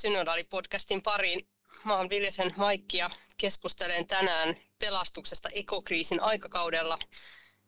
Synodaali-podcastin 0.00 1.02
pariin. 1.02 1.48
Mä 1.84 1.96
oon 1.96 2.10
Viljesen 2.10 2.54
Maikki 2.56 2.98
ja 2.98 3.10
keskustelen 3.36 4.06
tänään 4.06 4.56
pelastuksesta 4.78 5.48
ekokriisin 5.52 6.22
aikakaudella 6.22 6.98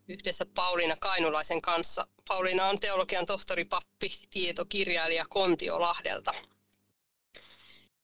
yhdessä 0.09 0.47
Pauliina 0.55 0.97
Kainulaisen 0.97 1.63
kanssa. 1.63 2.07
Pauliina 2.29 2.67
on 2.67 2.79
teologian 2.81 3.27
tohtoripappi, 3.27 4.09
tietokirjailija 4.31 5.27
Kontiolahdelta. 5.29 6.35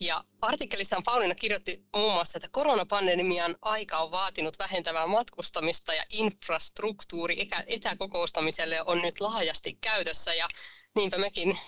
Ja 0.01 0.25
artikkelissaan 0.43 1.03
Pauliina 1.03 1.35
kirjoitti 1.35 1.85
muun 1.97 2.13
muassa, 2.13 2.39
että 2.39 2.49
koronapandemian 2.53 3.57
aika 3.63 3.99
on 3.99 4.11
vaatinut 4.11 4.59
vähentämään 4.59 5.11
matkustamista 5.11 5.95
ja 5.95 6.05
infrastruktuuri 6.11 7.49
etäkokoustamiselle 7.67 8.83
on 8.83 9.03
nyt 9.03 9.21
laajasti 9.21 9.79
käytössä 9.81 10.35
ja 10.35 10.49
niinpä 10.95 11.19
mekin 11.19 11.59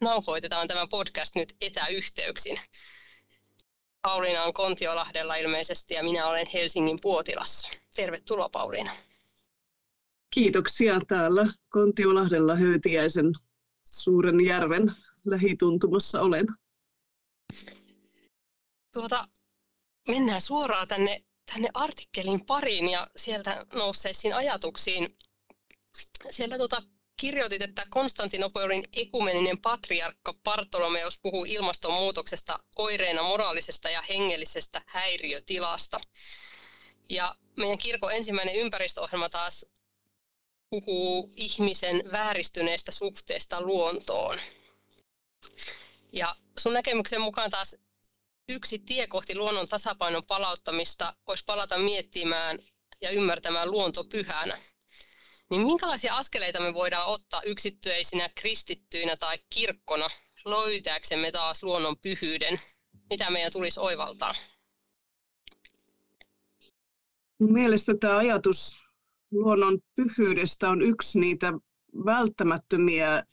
nauhoitetaan 0.00 0.68
tämä 0.68 0.86
podcast 0.90 1.34
nyt 1.34 1.52
etäyhteyksin. 1.60 2.60
Pauliina 4.02 4.42
on 4.42 4.52
Kontiolahdella 4.52 5.36
ilmeisesti 5.36 5.94
ja 5.94 6.02
minä 6.02 6.26
olen 6.26 6.46
Helsingin 6.52 6.98
Puotilassa. 7.02 7.68
Tervetuloa 7.96 8.48
Pauliina. 8.48 8.90
Kiitoksia 10.34 11.00
täällä 11.08 11.46
Kontiolahdella 11.68 12.56
Höytiäisen 12.56 13.32
suuren 13.84 14.44
järven 14.46 14.92
lähituntumassa 15.24 16.20
olen. 16.20 16.46
Tuota, 18.92 19.28
mennään 20.08 20.40
suoraan 20.40 20.88
tänne, 20.88 21.24
tänne 21.52 21.68
artikkelin 21.74 22.46
pariin 22.46 22.88
ja 22.88 23.06
sieltä 23.16 23.66
nousseisiin 23.74 24.34
ajatuksiin. 24.34 25.16
Siellä 26.30 26.58
tuota, 26.58 26.82
kirjoitit, 27.16 27.62
että 27.62 27.86
Konstantinopolin 27.90 28.84
ekumeninen 28.96 29.60
patriarkka 29.60 30.34
Bartolomeus 30.44 31.18
puhuu 31.20 31.44
ilmastonmuutoksesta 31.44 32.58
oireena 32.76 33.22
moraalisesta 33.22 33.90
ja 33.90 34.02
hengellisestä 34.02 34.82
häiriötilasta. 34.86 36.00
Ja 37.10 37.34
meidän 37.56 37.78
kirkon 37.78 38.14
ensimmäinen 38.14 38.54
ympäristöohjelma 38.54 39.28
taas 39.28 39.66
puhuu 40.70 41.32
ihmisen 41.36 42.02
vääristyneestä 42.12 42.92
suhteesta 42.92 43.60
luontoon. 43.60 44.38
Ja 46.12 46.36
sun 46.58 46.72
näkemyksen 46.72 47.20
mukaan 47.20 47.50
taas 47.50 47.76
yksi 48.48 48.78
tie 48.78 49.06
kohti 49.06 49.34
luonnon 49.34 49.68
tasapainon 49.68 50.22
palauttamista 50.28 51.14
olisi 51.26 51.44
palata 51.44 51.78
miettimään 51.78 52.58
ja 53.00 53.10
ymmärtämään 53.10 53.70
luonto 53.70 54.04
pyhänä 54.04 54.58
niin 55.50 55.66
minkälaisia 55.66 56.16
askeleita 56.16 56.60
me 56.60 56.74
voidaan 56.74 57.08
ottaa 57.08 57.42
yksittäisinä 57.42 58.28
kristittyinä 58.40 59.16
tai 59.16 59.38
kirkkona 59.54 60.06
löytääksemme 60.44 61.32
taas 61.32 61.62
luonnon 61.62 61.96
pyhyyden? 62.02 62.60
Mitä 63.10 63.30
meidän 63.30 63.52
tulisi 63.52 63.80
oivaltaa? 63.80 64.34
Mun 67.40 67.52
mielestä 67.52 67.94
tämä 68.00 68.16
ajatus 68.16 68.76
luonnon 69.30 69.78
pyhyydestä 69.96 70.70
on 70.70 70.82
yksi 70.82 71.20
niitä 71.20 71.52
välttämättömiä 72.04 73.24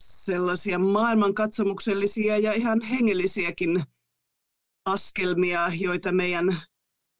sellaisia 0.00 0.78
maailmankatsomuksellisia 0.78 2.38
ja 2.38 2.52
ihan 2.52 2.82
hengellisiäkin 2.82 3.84
askelmia, 4.84 5.68
joita 5.78 6.12
meidän 6.12 6.62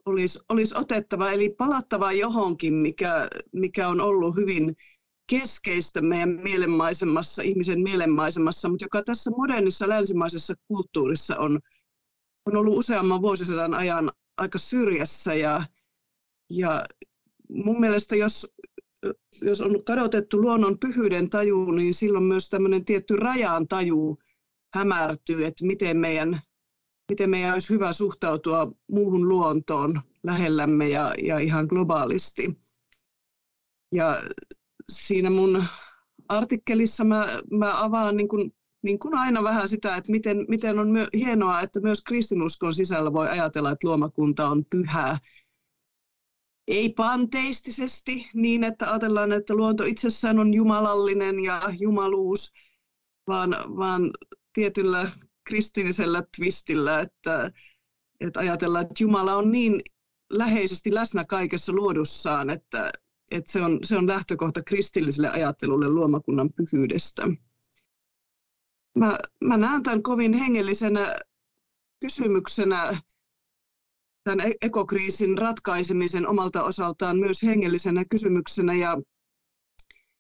olisi, 0.07 0.39
olisi 0.49 0.75
otettava, 0.77 1.31
eli 1.31 1.51
palattava 1.51 2.13
johonkin, 2.13 2.75
mikä, 2.75 3.29
mikä 3.53 3.89
on 3.89 4.01
ollut 4.01 4.37
hyvin 4.37 4.77
keskeistä 5.31 6.01
meidän 6.01 6.29
mielenmaisemassa, 6.29 7.43
ihmisen 7.43 7.81
mielenmaisemassa, 7.81 8.69
mutta 8.69 8.85
joka 8.85 9.03
tässä 9.03 9.31
modernissa 9.31 9.89
länsimaisessa 9.89 10.55
kulttuurissa 10.69 11.37
on, 11.37 11.61
on 12.47 12.57
ollut 12.57 12.79
useamman 12.79 13.23
vuosisadan 13.23 13.75
ajan 13.75 14.13
aika 14.37 14.59
syrjässä. 14.59 15.35
Ja, 15.35 15.65
ja 16.51 16.85
mun 17.49 17.81
mielestä 17.81 18.17
jos, 18.17 18.47
jos 19.43 19.61
on 19.61 19.85
kadotettu 19.85 20.41
luonnon 20.41 20.79
pyhyyden 20.79 21.31
taju, 21.31 21.71
niin 21.71 21.95
silloin 21.95 22.25
myös 22.25 22.49
tämmöinen 22.49 22.85
tietty 22.85 23.17
rajaan 23.17 23.69
taju 23.69 24.19
hämärtyy, 24.75 25.45
että 25.45 25.67
miten 25.67 25.97
meidän 25.97 26.41
miten 27.09 27.31
meidän 27.31 27.53
olisi 27.53 27.71
hyvä 27.75 27.93
suhtautua 27.93 28.73
muuhun 28.91 29.29
luontoon 29.29 30.01
lähellämme 30.23 30.89
ja, 30.89 31.15
ja 31.23 31.39
ihan 31.39 31.67
globaalisti. 31.67 32.59
Ja 33.93 34.23
siinä 34.89 35.31
mun 35.31 35.65
artikkelissa 36.29 37.05
mä, 37.05 37.27
mä 37.51 37.85
avaan 37.85 38.17
niin 38.17 38.29
kuin, 38.29 38.55
niin 38.83 38.99
kuin 38.99 39.15
aina 39.15 39.43
vähän 39.43 39.69
sitä, 39.69 39.97
että 39.97 40.13
miten, 40.13 40.45
miten 40.49 40.79
on 40.79 40.91
myö, 40.91 41.07
hienoa, 41.15 41.61
että 41.61 41.81
myös 41.81 42.05
kristinuskon 42.05 42.75
sisällä 42.75 43.13
voi 43.13 43.29
ajatella, 43.29 43.71
että 43.71 43.87
luomakunta 43.87 44.49
on 44.49 44.65
pyhää. 44.65 45.19
Ei 46.69 46.93
panteistisesti 46.97 48.31
niin, 48.35 48.65
että 48.65 48.91
ajatellaan, 48.91 49.33
että 49.33 49.55
luonto 49.55 49.85
itsessään 49.85 50.39
on 50.39 50.55
jumalallinen 50.55 51.41
ja 51.41 51.63
jumaluus, 51.79 52.53
vaan, 53.29 53.51
vaan 53.51 54.11
tietyllä 54.53 55.11
kristillisellä 55.49 56.23
twistillä, 56.37 57.01
että, 57.01 57.53
että 58.21 58.41
ajatellaan, 58.41 58.83
että 58.83 59.03
Jumala 59.05 59.35
on 59.35 59.51
niin 59.51 59.83
läheisesti 60.31 60.95
läsnä 60.95 61.25
kaikessa 61.25 61.73
luodussaan, 61.73 62.51
että, 62.51 62.93
että 63.31 63.53
se, 63.53 63.63
on, 63.63 63.79
se 63.83 63.99
on 63.99 64.09
lähtökohta 64.09 64.63
kristilliselle 64.63 65.29
ajattelulle 65.29 65.89
luomakunnan 65.89 66.51
pyhyydestä. 66.57 67.23
Mä, 68.95 69.19
mä 69.45 69.57
näen 69.57 69.83
tämän 69.83 70.03
kovin 70.03 70.33
hengellisenä 70.33 71.19
kysymyksenä, 72.01 72.93
tämän 74.25 74.41
e-, 74.41 74.55
ekokriisin 74.63 75.39
ratkaisemisen 75.39 76.27
omalta 76.27 76.65
osaltaan 76.65 77.19
myös 77.19 77.43
hengellisenä 77.43 78.05
kysymyksenä 78.05 78.75
ja, 78.75 78.99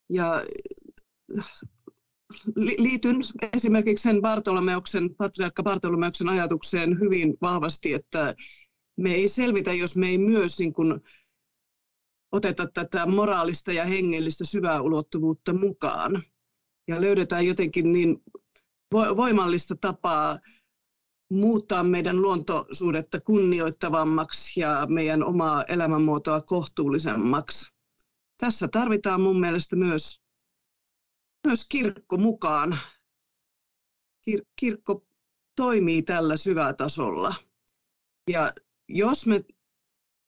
ja 0.09 0.44
liityn 2.56 3.16
esimerkiksi 3.53 4.03
sen 4.03 4.21
Bartolomeuksen, 4.22 5.15
patriarkka 5.15 5.62
Bartolomeuksen 5.62 6.28
ajatukseen 6.28 7.00
hyvin 7.00 7.37
vahvasti, 7.41 7.93
että 7.93 8.34
me 8.97 9.15
ei 9.15 9.28
selvitä, 9.28 9.72
jos 9.72 9.97
me 9.97 10.09
ei 10.09 10.19
myös 10.19 10.59
niin 10.59 10.72
kuin 10.72 11.00
oteta 12.33 12.67
tätä 12.67 13.06
moraalista 13.06 13.72
ja 13.72 13.87
hengellistä 13.87 14.44
syvää 14.44 14.81
ulottuvuutta 14.83 15.53
mukaan. 15.53 16.22
Ja 16.88 17.00
löydetään 17.00 17.47
jotenkin 17.47 17.93
niin 17.93 18.22
voimallista 18.93 19.77
tapaa 19.77 20.38
muuttaa 21.31 21.84
meidän 21.84 22.22
luontosuhdetta 22.22 23.21
kunnioittavammaksi 23.21 24.61
ja 24.61 24.87
meidän 24.87 25.25
omaa 25.25 25.65
elämänmuotoa 25.65 26.41
kohtuullisemmaksi. 26.41 27.72
Tässä 28.41 28.69
tarvitaan 28.69 29.21
mun 29.21 29.41
mielestä 29.41 29.77
myös 29.77 30.21
myös 31.47 31.69
kirkko 31.69 32.16
mukaan. 32.16 32.78
Kir- 34.31 34.47
kirkko 34.56 35.06
toimii 35.56 36.02
tällä 36.02 36.37
syvätasolla. 36.37 37.35
Ja 38.31 38.52
jos 38.88 39.26
me 39.26 39.44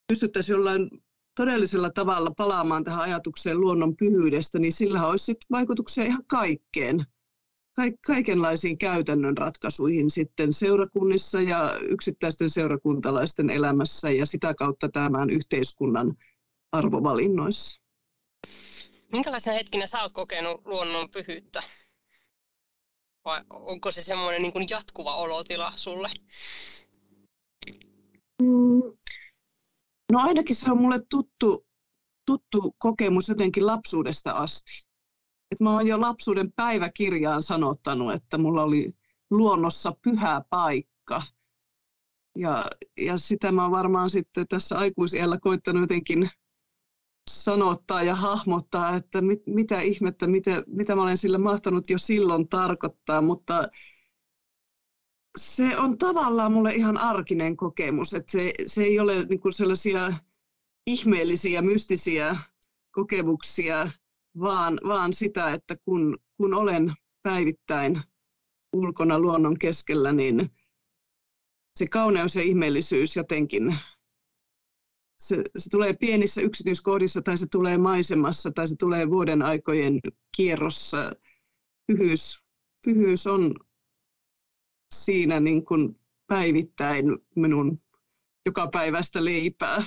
pystyttäisiin 0.08 0.54
jollain 0.54 0.90
todellisella 1.36 1.90
tavalla 1.90 2.30
palaamaan 2.36 2.84
tähän 2.84 3.00
ajatukseen 3.00 3.60
luonnon 3.60 3.96
pyhyydestä, 3.96 4.58
niin 4.58 4.72
sillä 4.72 5.06
olisi 5.06 5.24
sit 5.24 5.38
vaikutuksia 5.50 6.04
ihan 6.04 6.24
kaikkeen. 6.26 7.04
Kaikenlaisiin 8.06 8.78
käytännön 8.78 9.38
ratkaisuihin 9.38 10.10
sitten 10.10 10.52
seurakunnissa 10.52 11.40
ja 11.40 11.78
yksittäisten 11.78 12.50
seurakuntalaisten 12.50 13.50
elämässä 13.50 14.10
ja 14.10 14.26
sitä 14.26 14.54
kautta 14.54 14.88
tämän 14.88 15.30
yhteiskunnan 15.30 16.16
arvovalinnoissa. 16.72 17.80
Minkälaisena 19.12 19.56
hetkinä 19.56 19.86
sä 19.86 20.02
oot 20.02 20.12
kokenut 20.12 20.66
luonnon 20.66 21.10
pyhyyttä? 21.10 21.62
Vai 23.24 23.44
onko 23.50 23.90
se 23.90 24.02
semmoinen 24.02 24.42
niin 24.42 24.66
jatkuva 24.70 25.16
olotila 25.16 25.72
sulle? 25.76 26.10
Mm. 28.42 28.82
No 30.12 30.18
ainakin 30.18 30.56
se 30.56 30.72
on 30.72 30.80
mulle 30.80 31.00
tuttu, 31.10 31.66
tuttu 32.26 32.74
kokemus 32.78 33.28
jotenkin 33.28 33.66
lapsuudesta 33.66 34.32
asti. 34.32 34.88
Et 35.50 35.60
mä 35.60 35.72
oon 35.72 35.86
jo 35.86 36.00
lapsuuden 36.00 36.52
päiväkirjaan 36.52 37.42
sanottanut, 37.42 38.14
että 38.14 38.38
mulla 38.38 38.62
oli 38.62 38.92
luonnossa 39.30 39.92
pyhä 40.02 40.42
paikka. 40.50 41.22
Ja, 42.38 42.70
ja 42.96 43.16
sitä 43.16 43.52
mä 43.52 43.70
varmaan 43.70 44.10
sitten 44.10 44.48
tässä 44.48 44.78
aikuisiellä 44.78 45.38
koittanut 45.40 45.80
jotenkin 45.80 46.30
sanottaa 47.30 48.02
ja 48.02 48.14
hahmottaa, 48.14 48.96
että 48.96 49.20
mit, 49.20 49.42
mitä 49.46 49.80
ihmettä, 49.80 50.26
mitä, 50.26 50.64
mitä 50.66 50.96
mä 50.96 51.02
olen 51.02 51.16
sillä 51.16 51.38
mahtanut 51.38 51.90
jo 51.90 51.98
silloin 51.98 52.48
tarkoittaa, 52.48 53.22
mutta 53.22 53.68
se 55.38 55.76
on 55.76 55.98
tavallaan 55.98 56.52
mulle 56.52 56.74
ihan 56.74 56.98
arkinen 56.98 57.56
kokemus, 57.56 58.14
että 58.14 58.32
se, 58.32 58.54
se 58.66 58.82
ei 58.82 59.00
ole 59.00 59.24
niin 59.24 59.40
kuin 59.40 59.52
sellaisia 59.52 60.12
ihmeellisiä, 60.86 61.62
mystisiä 61.62 62.36
kokemuksia, 62.90 63.90
vaan, 64.40 64.80
vaan 64.86 65.12
sitä, 65.12 65.52
että 65.52 65.76
kun, 65.84 66.18
kun 66.36 66.54
olen 66.54 66.92
päivittäin 67.22 68.02
ulkona 68.72 69.18
luonnon 69.18 69.58
keskellä, 69.58 70.12
niin 70.12 70.50
se 71.78 71.86
kauneus 71.86 72.36
ja 72.36 72.42
ihmeellisyys 72.42 73.16
jotenkin, 73.16 73.76
se, 75.20 75.36
se 75.56 75.70
tulee 75.70 75.92
pienissä 75.92 76.40
yksityiskohdissa 76.40 77.22
tai 77.22 77.38
se 77.38 77.46
tulee 77.50 77.78
maisemassa 77.78 78.50
tai 78.50 78.68
se 78.68 78.76
tulee 78.76 79.10
vuoden 79.10 79.42
aikojen 79.42 80.00
kierrossa. 80.36 81.12
Pyhyys, 81.86 82.40
pyhyys 82.84 83.26
on 83.26 83.54
siinä 84.94 85.40
niin 85.40 85.64
kuin 85.64 86.00
päivittäin 86.26 87.04
minun 87.36 87.82
joka 88.46 88.68
päivästä 88.72 89.24
leipää. 89.24 89.82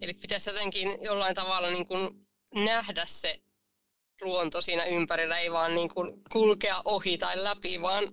Eli 0.00 0.14
pitäisi 0.14 0.50
jotenkin 0.50 0.88
jollain 1.00 1.34
tavalla 1.34 1.70
niin 1.70 1.86
kuin 1.86 2.28
nähdä 2.54 3.06
se 3.06 3.42
luonto 4.20 4.60
siinä 4.60 4.84
ympärillä, 4.84 5.38
ei 5.38 5.52
vaan 5.52 5.74
niin 5.74 5.88
kuin 5.88 6.22
kulkea 6.32 6.82
ohi 6.84 7.18
tai 7.18 7.44
läpi, 7.44 7.80
vaan 7.80 8.04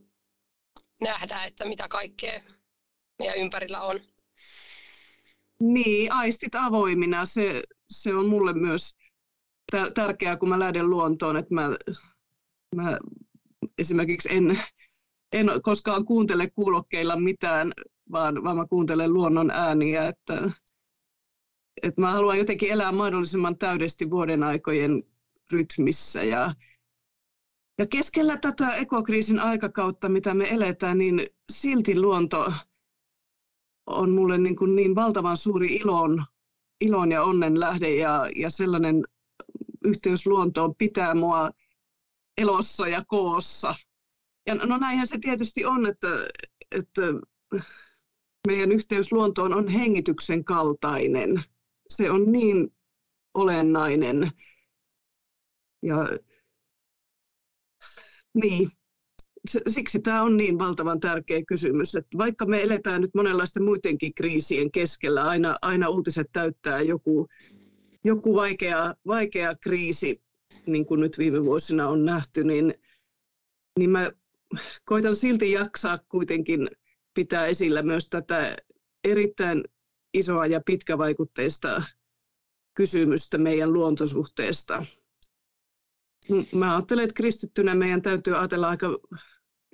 nähdä, 1.02 1.44
että 1.44 1.66
mitä 1.66 1.88
kaikkea 1.88 2.42
meidän 3.20 3.38
ympärillä 3.38 3.82
on. 3.82 4.00
Niin, 5.62 6.14
aistit 6.14 6.56
avoimina. 6.56 7.26
Se, 7.26 7.64
se 7.90 8.16
on 8.16 8.30
mulle 8.30 8.54
myös 8.54 8.96
tärkeää, 9.94 10.38
kun 10.38 10.50
mä 10.50 10.60
lähden 10.60 10.90
luontoon, 10.90 11.38
että 11.38 11.54
mä, 11.54 11.70
mä 12.76 13.00
esimerkiksi 13.78 14.30
en, 14.32 14.60
en 15.34 15.48
koskaan 15.62 16.06
kuuntele 16.06 16.50
kuulokkeilla 16.50 17.20
mitään, 17.20 17.72
vaan, 18.12 18.44
vaan 18.44 18.58
mä 18.58 18.68
kuuntelen 18.68 19.14
luonnon 19.14 19.52
ääniä, 19.52 20.08
että, 20.08 20.52
että 21.84 22.02
mä 22.02 22.12
haluan 22.12 22.38
jotenkin 22.38 22.72
elää 22.72 22.92
mahdollisimman 22.92 23.58
täydesti 23.58 24.10
vuoden 24.10 24.44
aikojen 24.44 25.04
rytmissä 25.52 26.24
ja, 26.24 26.56
ja 27.78 27.88
keskellä 27.88 28.38
tätä 28.38 28.76
ekokriisin 28.76 29.40
aikakautta, 29.40 30.10
mitä 30.10 30.34
me 30.34 30.54
eletään, 30.54 30.98
niin 30.98 31.28
silti 31.52 32.00
luonto 32.00 32.54
on 33.88 34.12
mulle 34.12 34.38
niin, 34.38 34.56
kuin 34.56 34.76
niin 34.76 34.96
valtavan 34.96 35.38
suuri 35.38 35.76
ilon, 35.76 36.26
ilon 36.82 37.12
ja 37.12 37.24
onnen 37.24 37.60
lähde 37.60 37.96
ja, 37.96 38.30
ja 38.36 38.50
sellainen 38.50 39.04
yhteys 39.86 40.28
luontoon 40.28 40.76
pitää 40.76 41.16
mua 41.16 41.52
elossa 42.38 42.88
ja 42.88 43.04
koossa. 43.08 43.76
Ja 44.48 44.56
no 44.56 44.78
näinhän 44.78 45.08
se 45.08 45.18
tietysti 45.18 45.66
on, 45.66 45.86
että, 45.86 46.08
että 46.72 47.02
meidän 48.48 48.72
yhteys 48.72 49.12
luontoon 49.12 49.54
on 49.54 49.68
hengityksen 49.68 50.44
kaltainen. 50.44 51.44
Se 51.90 52.12
on 52.12 52.32
niin 52.32 52.76
olennainen. 53.34 54.32
Ja 55.82 55.96
niin, 58.34 58.72
siksi 59.68 60.00
tämä 60.00 60.24
on 60.24 60.38
niin 60.38 60.60
valtavan 60.60 61.00
tärkeä 61.00 61.42
kysymys, 61.48 61.96
että 61.96 62.18
vaikka 62.18 62.46
me 62.46 62.64
eletään 62.64 63.02
nyt 63.02 63.16
monenlaisten 63.16 63.64
muidenkin 63.64 64.14
kriisien 64.14 64.72
keskellä, 64.72 65.24
aina, 65.24 65.58
aina 65.62 65.90
uutiset 65.90 66.28
täyttää 66.32 66.82
joku, 66.82 67.28
joku 68.04 68.36
vaikea, 68.36 68.94
vaikea 69.08 69.56
kriisi, 69.64 70.22
niin 70.66 70.86
kuin 70.86 71.00
nyt 71.00 71.18
viime 71.18 71.46
vuosina 71.46 71.90
on 71.90 72.06
nähty, 72.06 72.44
niin, 72.44 72.74
niin 73.80 73.90
mä 73.90 74.12
koitan 74.86 75.16
silti 75.16 75.52
jaksaa 75.52 76.00
kuitenkin 76.10 76.70
pitää 77.14 77.46
esillä 77.46 77.82
myös 77.82 78.10
tätä 78.10 78.58
erittäin 79.04 79.64
isoa 80.14 80.46
ja 80.46 80.62
pitkävaikutteista 80.66 81.84
kysymystä 82.74 83.38
meidän 83.38 83.74
luontosuhteesta. 83.74 84.86
Mä 86.54 86.76
ajattelen, 86.76 87.04
että 87.04 87.14
kristittynä 87.14 87.76
meidän 87.76 88.02
täytyy 88.02 88.38
ajatella 88.38 88.70
aika 88.70 88.88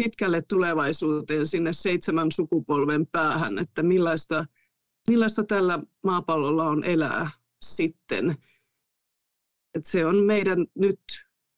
pitkälle 0.04 0.42
tulevaisuuteen 0.42 1.46
sinne 1.46 1.74
seitsemän 1.74 2.32
sukupolven 2.32 3.08
päähän, 3.08 3.60
että 3.60 3.84
millaista, 3.84 4.46
millaista 5.10 5.44
tällä 5.44 5.80
maapallolla 6.04 6.64
on 6.64 6.84
elää 6.84 7.32
sitten. 7.66 8.36
Että 9.76 9.90
se 9.90 10.06
on 10.06 10.24
meidän 10.24 10.66
nyt 10.76 11.00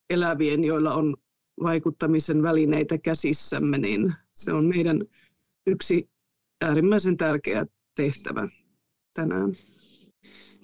elävien, 0.09 0.63
joilla 0.63 0.93
on 0.93 1.17
vaikuttamisen 1.63 2.43
välineitä 2.43 2.97
käsissämme, 2.97 3.77
niin 3.77 4.13
se 4.33 4.53
on 4.53 4.65
meidän 4.65 5.01
yksi 5.67 6.09
äärimmäisen 6.61 7.17
tärkeä 7.17 7.65
tehtävä 7.95 8.47
tänään. 9.13 9.51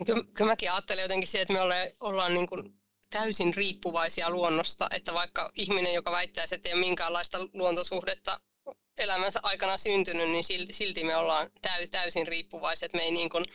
Kyllä 0.06 0.52
mäkin 0.52 0.72
ajattelen 0.72 1.02
jotenkin 1.02 1.28
siihen, 1.28 1.42
että 1.42 1.54
me 1.54 1.94
ollaan 2.00 2.34
niin 2.34 2.48
kuin 2.48 2.79
täysin 3.09 3.53
riippuvaisia 3.53 4.29
luonnosta, 4.29 4.88
että 4.95 5.13
vaikka 5.13 5.51
ihminen, 5.56 5.94
joka 5.94 6.11
väittäisi, 6.11 6.56
että 6.56 6.69
ei 6.69 6.73
ole 6.73 6.79
minkäänlaista 6.79 7.38
luontosuhdetta 7.53 8.39
elämänsä 8.97 9.39
aikana 9.44 9.77
syntynyt, 9.77 10.29
niin 10.29 10.44
silti, 10.44 10.73
silti 10.73 11.03
me 11.03 11.15
ollaan 11.15 11.50
täy, 11.61 11.88
täysin 11.88 12.27
riippuvaisia, 12.27 12.85
että 12.85 12.97
me 12.97 13.03
ei 13.03 13.11
niin 13.11 13.29
kuin 13.29 13.45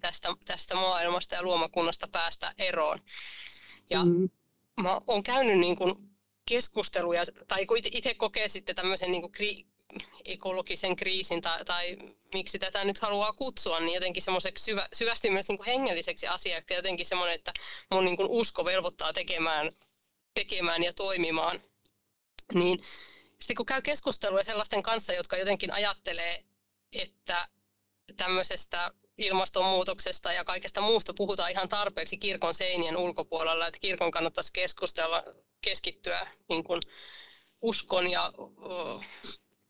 tästä, 0.00 0.28
tästä 0.44 0.74
maailmasta 0.74 1.34
ja 1.34 1.42
luomakunnasta 1.42 2.08
päästä 2.12 2.54
eroon. 2.58 2.98
Ja 3.90 4.04
mm. 4.04 4.30
mä 4.82 5.00
oon 5.06 5.22
käynyt 5.22 5.58
niin 5.58 5.76
kuin 5.76 5.94
keskusteluja, 6.48 7.22
tai 7.48 7.66
kun 7.66 7.78
itse 7.92 8.14
kokee 8.14 8.48
sitten 8.48 8.74
tämmöisen 8.74 9.10
niin 9.12 9.22
kuin 9.22 9.32
kri, 9.32 9.66
ekologisen 10.24 10.96
kriisin 10.96 11.40
tai, 11.40 11.64
tai 11.64 11.96
miksi 12.34 12.58
tätä 12.58 12.84
nyt 12.84 12.98
haluaa 12.98 13.32
kutsua, 13.32 13.80
niin 13.80 13.94
jotenkin 13.94 14.22
semmoiseksi 14.22 14.64
syvä, 14.64 14.88
syvästi 14.92 15.30
myös 15.30 15.48
niin 15.48 15.58
kuin 15.58 15.66
hengelliseksi 15.66 16.26
asiaksi, 16.26 16.74
jotenkin 16.74 17.06
semmoinen, 17.06 17.34
että 17.34 17.52
mun 17.90 18.04
niin 18.04 18.16
kuin 18.16 18.28
usko 18.28 18.64
velvoittaa 18.64 19.12
tekemään, 19.12 19.72
tekemään 20.34 20.82
ja 20.82 20.92
toimimaan. 20.92 21.62
Niin 22.54 22.82
sitten 23.40 23.56
kun 23.56 23.66
käy 23.66 23.82
keskustelua 23.82 24.42
sellaisten 24.42 24.82
kanssa, 24.82 25.12
jotka 25.12 25.36
jotenkin 25.36 25.72
ajattelee, 25.72 26.44
että 26.92 27.48
tämmöisestä 28.16 28.90
ilmastonmuutoksesta 29.18 30.32
ja 30.32 30.44
kaikesta 30.44 30.80
muusta 30.80 31.14
puhutaan 31.14 31.50
ihan 31.50 31.68
tarpeeksi 31.68 32.16
kirkon 32.16 32.54
seinien 32.54 32.96
ulkopuolella, 32.96 33.66
että 33.66 33.80
kirkon 33.80 34.10
kannattaisi 34.10 34.52
keskustella, 34.52 35.24
keskittyä 35.60 36.26
niin 36.48 36.64
kuin 36.64 36.82
uskon 37.62 38.10
ja 38.10 38.32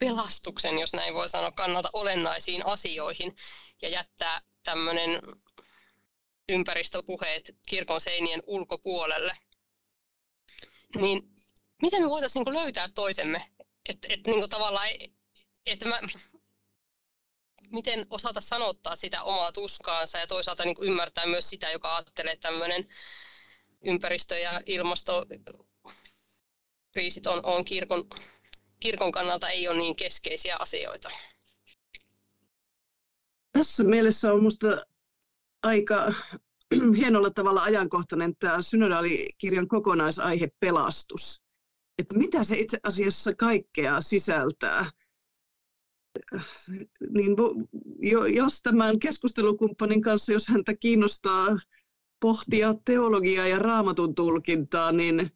pelastuksen, 0.02 0.78
jos 0.78 0.92
näin 0.92 1.14
voi 1.14 1.28
sanoa, 1.28 1.52
kannalta 1.52 1.90
olennaisiin 1.92 2.66
asioihin 2.66 3.36
ja 3.82 3.88
jättää 3.88 4.40
tämmöinen 4.64 5.20
ympäristöpuheet 6.48 7.56
kirkon 7.68 8.00
seinien 8.00 8.42
ulkopuolelle. 8.46 9.36
Niin 10.94 11.22
miten 11.82 12.02
me 12.02 12.08
voitaisiin 12.08 12.44
niin 12.44 12.54
löytää 12.54 12.88
toisemme? 12.94 13.46
Että 13.88 14.08
et, 14.10 14.26
niin 14.26 14.50
tavallaan, 14.50 14.88
että 15.66 15.88
mä, 15.88 16.00
miten 17.72 18.06
osata 18.10 18.40
sanottaa 18.40 18.96
sitä 18.96 19.22
omaa 19.22 19.52
tuskaansa 19.52 20.18
ja 20.18 20.26
toisaalta 20.26 20.64
niin 20.64 20.76
ymmärtää 20.80 21.26
myös 21.26 21.50
sitä, 21.50 21.70
joka 21.70 21.96
ajattelee, 21.96 22.36
tämmöinen 22.36 22.88
ympäristö- 23.84 24.38
ja 24.38 24.60
ilmastokriisit 24.66 27.26
on, 27.26 27.40
on 27.44 27.64
kirkon 27.64 28.04
kirkon 28.82 29.12
kannalta 29.12 29.48
ei 29.48 29.68
ole 29.68 29.78
niin 29.78 29.96
keskeisiä 29.96 30.56
asioita. 30.58 31.08
Tässä 33.52 33.84
mielessä 33.84 34.32
on 34.32 34.38
minusta 34.38 34.86
aika 35.62 36.12
hienolla 36.98 37.30
tavalla 37.30 37.62
ajankohtainen 37.62 38.36
tämä 38.36 38.60
synodaalikirjan 38.60 39.68
kokonaisaihe 39.68 40.48
pelastus. 40.60 41.42
Että 41.98 42.18
mitä 42.18 42.44
se 42.44 42.58
itse 42.58 42.78
asiassa 42.82 43.34
kaikkea 43.34 44.00
sisältää. 44.00 44.90
Niin 47.10 47.36
jos 48.34 48.62
tämän 48.62 48.98
keskustelukumppanin 48.98 50.02
kanssa, 50.02 50.32
jos 50.32 50.48
häntä 50.48 50.74
kiinnostaa 50.76 51.58
pohtia 52.20 52.74
teologiaa 52.84 53.46
ja 53.46 53.58
raamatun 53.58 54.14
tulkintaa, 54.14 54.92
niin, 54.92 55.30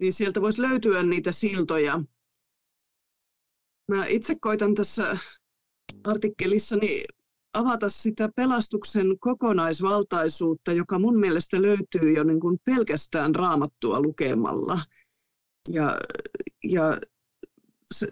niin 0.00 0.12
sieltä 0.12 0.40
voisi 0.40 0.62
löytyä 0.62 1.02
niitä 1.02 1.32
siltoja 1.32 2.00
Mä 3.88 4.06
itse 4.06 4.34
koitan 4.40 4.74
tässä 4.74 5.18
artikkelissani 6.04 7.04
avata 7.52 7.88
sitä 7.88 8.28
pelastuksen 8.36 9.18
kokonaisvaltaisuutta, 9.20 10.72
joka 10.72 10.98
mun 10.98 11.18
mielestä 11.18 11.62
löytyy 11.62 12.12
jo 12.16 12.24
niin 12.24 12.40
kuin 12.40 12.58
pelkästään 12.64 13.34
raamattua 13.34 14.00
lukemalla. 14.00 14.80
Ja, 15.68 15.98
ja 16.64 17.00
se, 17.94 18.08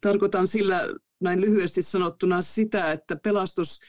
tarkoitan 0.00 0.46
sillä 0.46 0.80
näin 1.20 1.40
lyhyesti 1.40 1.82
sanottuna 1.82 2.40
sitä, 2.40 2.92
että 2.92 3.16
pelastus 3.16 3.80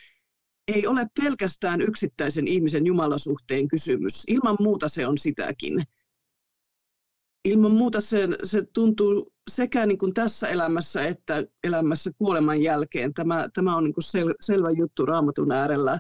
ei 0.67 0.87
ole 0.87 1.07
pelkästään 1.23 1.81
yksittäisen 1.81 2.47
ihmisen 2.47 2.85
jumalasuhteen 2.85 3.67
kysymys. 3.67 4.23
Ilman 4.27 4.57
muuta 4.59 4.89
se 4.89 5.07
on 5.07 5.17
sitäkin. 5.17 5.83
Ilman 7.45 7.71
muuta 7.71 8.01
se, 8.01 8.27
se 8.43 8.63
tuntuu 8.73 9.33
sekä 9.51 9.85
niin 9.85 9.97
kuin 9.97 10.13
tässä 10.13 10.49
elämässä 10.49 11.05
että 11.05 11.45
elämässä 11.63 12.11
kuoleman 12.17 12.61
jälkeen. 12.61 13.13
Tämä, 13.13 13.49
tämä 13.53 13.75
on 13.77 13.83
niin 13.83 13.93
kuin 13.93 14.03
sel, 14.03 14.33
selvä 14.41 14.71
juttu 14.71 15.05
raamatun 15.05 15.51
äärellä 15.51 15.99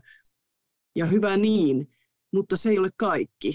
ja 0.95 1.05
hyvä 1.05 1.37
niin, 1.37 1.87
mutta 2.33 2.57
se 2.57 2.69
ei 2.69 2.79
ole 2.79 2.89
kaikki. 2.97 3.53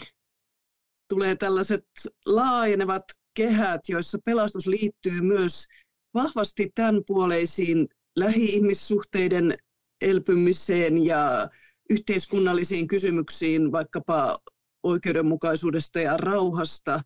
Tulee 1.08 1.36
tällaiset 1.36 1.86
laajenevat 2.26 3.04
kehät, 3.34 3.80
joissa 3.88 4.18
pelastus 4.24 4.66
liittyy 4.66 5.20
myös 5.20 5.66
vahvasti 6.14 6.72
tämän 6.74 7.02
puoleisiin 7.06 7.88
lähi-ihmissuhteiden 8.16 9.58
elpymiseen 10.00 11.04
ja 11.04 11.50
yhteiskunnallisiin 11.90 12.86
kysymyksiin, 12.88 13.72
vaikkapa 13.72 14.38
oikeudenmukaisuudesta 14.82 16.00
ja 16.00 16.16
rauhasta. 16.16 17.02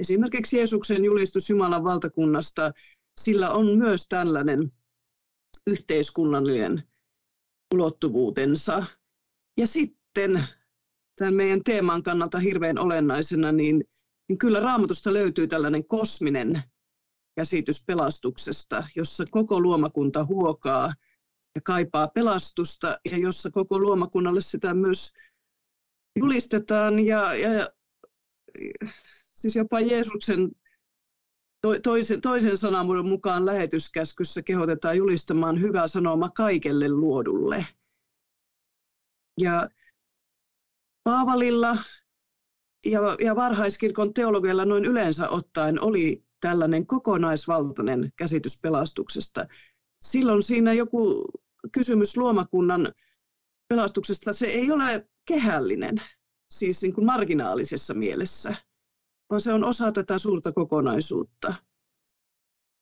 Esimerkiksi 0.00 0.56
Jeesuksen 0.56 1.04
julistus 1.04 1.50
Jumalan 1.50 1.84
valtakunnasta, 1.84 2.72
sillä 3.20 3.50
on 3.50 3.78
myös 3.78 4.08
tällainen 4.08 4.72
yhteiskunnallinen 5.66 6.82
ulottuvuutensa. 7.74 8.84
Ja 9.58 9.66
sitten 9.66 10.44
tämän 11.16 11.34
meidän 11.34 11.64
teeman 11.64 12.02
kannalta 12.02 12.38
hirveän 12.38 12.78
olennaisena, 12.78 13.52
niin, 13.52 13.84
niin 14.28 14.38
kyllä 14.38 14.60
raamatusta 14.60 15.12
löytyy 15.12 15.48
tällainen 15.48 15.86
kosminen 15.86 16.62
käsitys 17.36 17.84
pelastuksesta, 17.86 18.88
jossa 18.96 19.24
koko 19.30 19.60
luomakunta 19.60 20.24
huokaa 20.24 20.92
ja 21.54 21.60
kaipaa 21.64 22.08
pelastusta 22.08 22.98
ja 23.10 23.18
jossa 23.18 23.50
koko 23.50 23.78
luomakunnalle 23.78 24.40
sitä 24.40 24.74
myös 24.74 25.12
julistetaan 26.16 27.06
ja, 27.06 27.34
ja 27.34 27.70
siis 29.40 29.56
jopa 29.56 29.80
Jeesuksen 29.80 30.50
toisen, 31.82 32.20
toisen 32.20 32.56
sanamuodon 32.56 33.08
mukaan 33.08 33.46
lähetyskäskyssä 33.46 34.42
kehotetaan 34.42 34.96
julistamaan 34.96 35.60
hyvä 35.60 35.86
sanoma 35.86 36.28
kaikelle 36.28 36.88
luodulle. 36.88 37.66
Ja 39.40 39.70
Paavalilla 41.04 41.76
ja, 42.86 43.00
ja 43.24 43.36
varhaiskirkon 43.36 44.14
teologialla 44.14 44.64
noin 44.64 44.84
yleensä 44.84 45.28
ottaen 45.28 45.82
oli 45.82 46.24
tällainen 46.40 46.86
kokonaisvaltainen 46.86 48.12
käsitys 48.16 48.60
pelastuksesta. 48.62 49.46
Silloin 50.02 50.42
siinä 50.42 50.72
joku 50.72 51.24
kysymys 51.72 52.16
luomakunnan 52.16 52.92
pelastuksesta, 53.68 54.32
se 54.32 54.46
ei 54.46 54.70
ole 54.70 55.08
kehällinen, 55.24 56.02
siis 56.50 56.82
niin 56.82 56.94
kuin 56.94 57.06
marginaalisessa 57.06 57.94
mielessä, 57.94 58.54
vaan 59.30 59.40
se 59.40 59.52
on 59.52 59.64
osa 59.64 59.92
tätä 59.92 60.18
suurta 60.18 60.52
kokonaisuutta. 60.52 61.54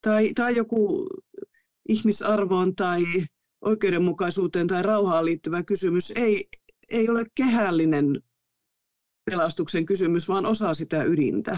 Tai, 0.01 0.33
tai 0.33 0.55
joku 0.55 1.07
ihmisarvoon 1.89 2.75
tai 2.75 3.03
oikeudenmukaisuuteen 3.61 4.67
tai 4.67 4.83
rauhaan 4.83 5.25
liittyvä 5.25 5.63
kysymys 5.63 6.13
ei, 6.15 6.49
ei 6.89 7.09
ole 7.09 7.25
kehällinen 7.35 8.23
pelastuksen 9.25 9.85
kysymys, 9.85 10.27
vaan 10.27 10.45
osa 10.45 10.73
sitä 10.73 11.03
ydintä. 11.03 11.57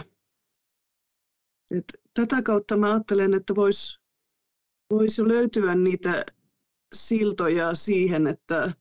Et 1.71 1.85
tätä 2.13 2.41
kautta 2.41 2.77
mä 2.77 2.91
ajattelen, 2.91 3.33
että 3.33 3.55
voisi 3.55 3.99
vois 4.93 5.19
löytyä 5.19 5.75
niitä 5.75 6.25
siltoja 6.95 7.73
siihen, 7.73 8.27
että, 8.27 8.73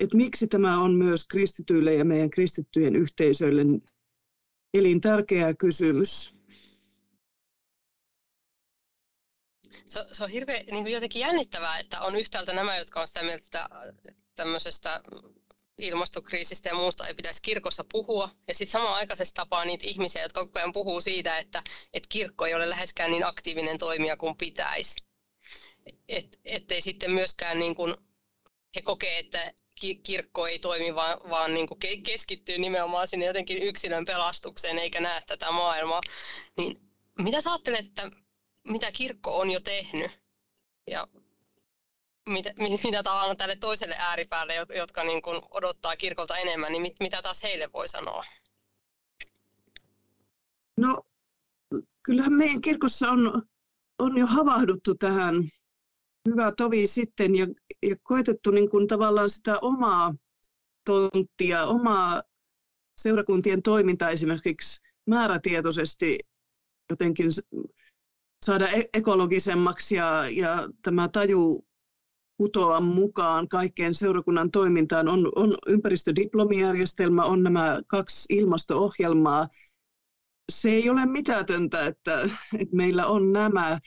että 0.00 0.16
miksi 0.16 0.46
tämä 0.46 0.80
on 0.82 0.94
myös 0.94 1.26
kristityille 1.28 1.94
ja 1.94 2.04
meidän 2.04 2.30
kristittyjen 2.30 2.96
yhteisöille 2.96 3.62
elintärkeä 4.74 5.54
kysymys. 5.54 6.34
Se, 9.86 10.04
se 10.12 10.24
on 10.24 10.30
hirveän 10.30 10.66
niin 10.66 10.84
kuin 10.84 10.92
jotenkin 10.92 11.20
jännittävää, 11.20 11.78
että 11.78 12.00
on 12.00 12.16
yhtäältä 12.16 12.52
nämä, 12.52 12.78
jotka 12.78 13.00
on 13.00 13.08
sitä 13.08 13.22
mieltä, 13.22 13.44
että 13.44 13.68
tämmöisestä 14.34 15.00
ilmastokriisistä 15.78 16.68
ja 16.68 16.74
muusta 16.74 17.06
ei 17.06 17.14
pitäisi 17.14 17.42
kirkossa 17.42 17.84
puhua. 17.92 18.30
Ja 18.48 18.54
sitten 18.54 18.72
samaan 18.72 18.94
aikaisesti 18.94 19.34
tapaa 19.34 19.64
niitä 19.64 19.86
ihmisiä, 19.86 20.22
jotka 20.22 20.46
koko 20.46 20.58
ajan 20.58 20.72
puhuu 20.72 21.00
siitä, 21.00 21.38
että, 21.38 21.62
että 21.92 22.08
kirkko 22.08 22.46
ei 22.46 22.54
ole 22.54 22.70
läheskään 22.70 23.10
niin 23.10 23.26
aktiivinen 23.26 23.78
toimija 23.78 24.16
kuin 24.16 24.36
pitäisi. 24.36 24.96
Et, 26.08 26.38
ettei 26.44 26.80
sitten 26.80 27.10
myöskään 27.10 27.58
niin 27.58 27.74
kuin, 27.74 27.94
he 28.76 28.82
kokee, 28.82 29.18
että 29.18 29.52
kirkko 30.02 30.46
ei 30.46 30.58
toimi, 30.58 30.94
vaan, 30.94 31.18
vaan 31.30 31.54
niin 31.54 31.66
kuin 31.66 31.78
keskittyy 32.02 32.58
nimenomaan 32.58 33.06
sinne 33.06 33.26
jotenkin 33.26 33.62
yksilön 33.62 34.04
pelastukseen, 34.04 34.78
eikä 34.78 35.00
näe 35.00 35.22
tätä 35.26 35.52
maailmaa. 35.52 36.00
Niin 36.56 36.80
mitä 37.18 37.40
sä 37.40 37.50
ajattelet, 37.50 37.86
että 37.86 38.10
mitä 38.68 38.92
kirkko 38.92 39.38
on 39.38 39.50
jo 39.50 39.60
tehnyt? 39.60 40.20
Ja 40.90 41.08
mitä, 42.28 42.52
mitä 42.58 43.02
tavallaan 43.02 43.36
tälle 43.36 43.56
toiselle 43.56 43.94
ääripäälle, 43.98 44.54
jotka 44.76 45.04
niin 45.04 45.22
kuin 45.22 45.40
odottaa 45.50 45.96
kirkolta 45.96 46.36
enemmän, 46.36 46.72
niin 46.72 46.82
mit, 46.82 46.92
mitä 47.00 47.22
taas 47.22 47.42
heille 47.42 47.68
voi 47.72 47.88
sanoa? 47.88 48.24
No, 50.76 51.02
kyllähän 52.02 52.32
meidän 52.32 52.60
kirkossa 52.60 53.10
on, 53.10 53.42
on 53.98 54.18
jo 54.18 54.26
havahduttu 54.26 54.94
tähän 54.94 55.34
hyvä 56.28 56.52
tovi 56.56 56.86
sitten 56.86 57.36
ja, 57.36 57.46
ja 57.82 57.96
koetettu 58.02 58.50
niin 58.50 58.70
kuin 58.70 58.86
tavallaan 58.86 59.30
sitä 59.30 59.58
omaa 59.58 60.14
tonttia, 60.84 61.66
omaa 61.66 62.22
seurakuntien 63.00 63.62
toimintaa 63.62 64.10
esimerkiksi 64.10 64.80
määrätietoisesti 65.06 66.18
jotenkin 66.90 67.30
saada 68.46 68.68
e-, 68.68 68.88
ekologisemmaksi 68.94 69.94
ja, 69.94 70.30
ja 70.30 70.68
tämä 70.82 71.08
taju 71.08 71.64
putoa 72.36 72.80
mukaan 72.80 73.48
kaikkeen 73.48 73.94
seurakunnan 73.94 74.50
toimintaan. 74.50 75.08
On, 75.08 75.32
on 75.36 75.54
ympäristödiplomijärjestelmä, 75.66 77.24
on 77.24 77.42
nämä 77.42 77.80
kaksi 77.86 78.34
ilmasto-ohjelmaa. 78.34 79.46
Se 80.52 80.70
ei 80.70 80.90
ole 80.90 81.06
mitätöntä, 81.06 81.86
että, 81.86 82.20
että 82.58 82.76
meillä 82.76 83.06
on 83.06 83.32
nämä, 83.32 83.78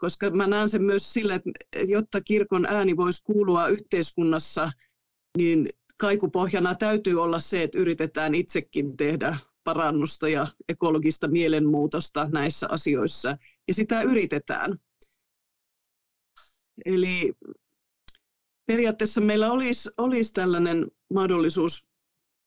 koska 0.00 0.30
mä 0.30 0.46
näen 0.46 0.68
sen 0.68 0.82
myös 0.82 1.12
sillä, 1.12 1.34
että 1.34 1.50
jotta 1.86 2.20
kirkon 2.20 2.66
ääni 2.66 2.96
voisi 2.96 3.24
kuulua 3.24 3.68
yhteiskunnassa, 3.68 4.72
niin 5.36 5.68
kaikupohjana 5.96 6.74
täytyy 6.74 7.22
olla 7.22 7.38
se, 7.38 7.62
että 7.62 7.78
yritetään 7.78 8.34
itsekin 8.34 8.96
tehdä 8.96 9.36
parannusta 9.64 10.28
ja 10.28 10.46
ekologista 10.68 11.28
mielenmuutosta 11.28 12.28
näissä 12.32 12.66
asioissa, 12.70 13.38
ja 13.68 13.74
sitä 13.74 14.02
yritetään. 14.02 14.78
Eli 16.84 17.32
periaatteessa 18.66 19.20
meillä 19.20 19.52
olisi, 19.52 19.90
olisi 19.98 20.32
tällainen 20.34 20.86
mahdollisuus 21.14 21.88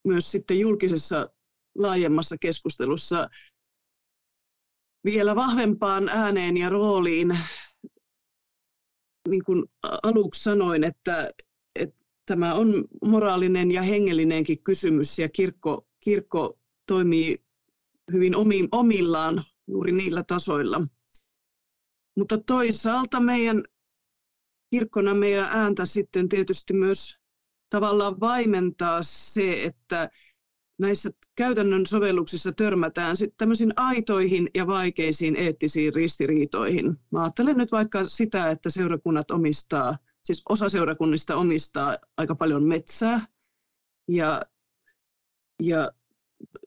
myös 0.04 0.30
sitten 0.30 0.60
julkisessa 0.60 1.30
laajemmassa 1.74 2.36
keskustelussa 2.38 3.30
vielä 5.04 5.36
vahvempaan 5.36 6.08
ääneen 6.08 6.56
ja 6.56 6.68
rooliin. 6.68 7.38
Niin 9.28 9.44
kuin 9.44 9.64
aluksi 10.02 10.42
sanoin, 10.42 10.84
että, 10.84 11.30
että 11.74 12.04
tämä 12.26 12.54
on 12.54 12.84
moraalinen 13.04 13.70
ja 13.70 13.82
hengellinenkin 13.82 14.62
kysymys 14.62 15.18
ja 15.18 15.28
kirkko, 15.28 15.86
kirkko 16.00 16.58
toimii 16.86 17.44
hyvin 18.12 18.34
omillaan 18.72 19.44
juuri 19.66 19.92
niillä 19.92 20.22
tasoilla. 20.26 20.86
Mutta 22.16 22.38
toisaalta 22.38 23.20
meidän 23.20 23.64
kirkkona 24.70 25.14
meidän 25.14 25.48
ääntä 25.50 25.84
sitten 25.84 26.28
tietysti 26.28 26.74
myös 26.74 27.16
tavallaan 27.70 28.20
vaimentaa 28.20 29.02
se, 29.02 29.64
että 29.64 30.10
näissä 30.78 31.10
käytännön 31.34 31.86
sovelluksissa 31.86 32.52
törmätään 32.52 33.16
sitten 33.16 33.36
tämmöisiin 33.38 33.72
aitoihin 33.76 34.50
ja 34.54 34.66
vaikeisiin 34.66 35.36
eettisiin 35.36 35.94
ristiriitoihin. 35.94 37.00
Mä 37.10 37.22
ajattelen 37.22 37.56
nyt 37.56 37.72
vaikka 37.72 38.08
sitä, 38.08 38.50
että 38.50 38.70
seurakunnat 38.70 39.30
omistaa, 39.30 39.98
siis 40.24 40.42
osa 40.48 40.68
seurakunnista 40.68 41.36
omistaa 41.36 41.98
aika 42.16 42.34
paljon 42.34 42.64
metsää 42.64 43.26
ja, 44.08 44.42
ja 45.62 45.92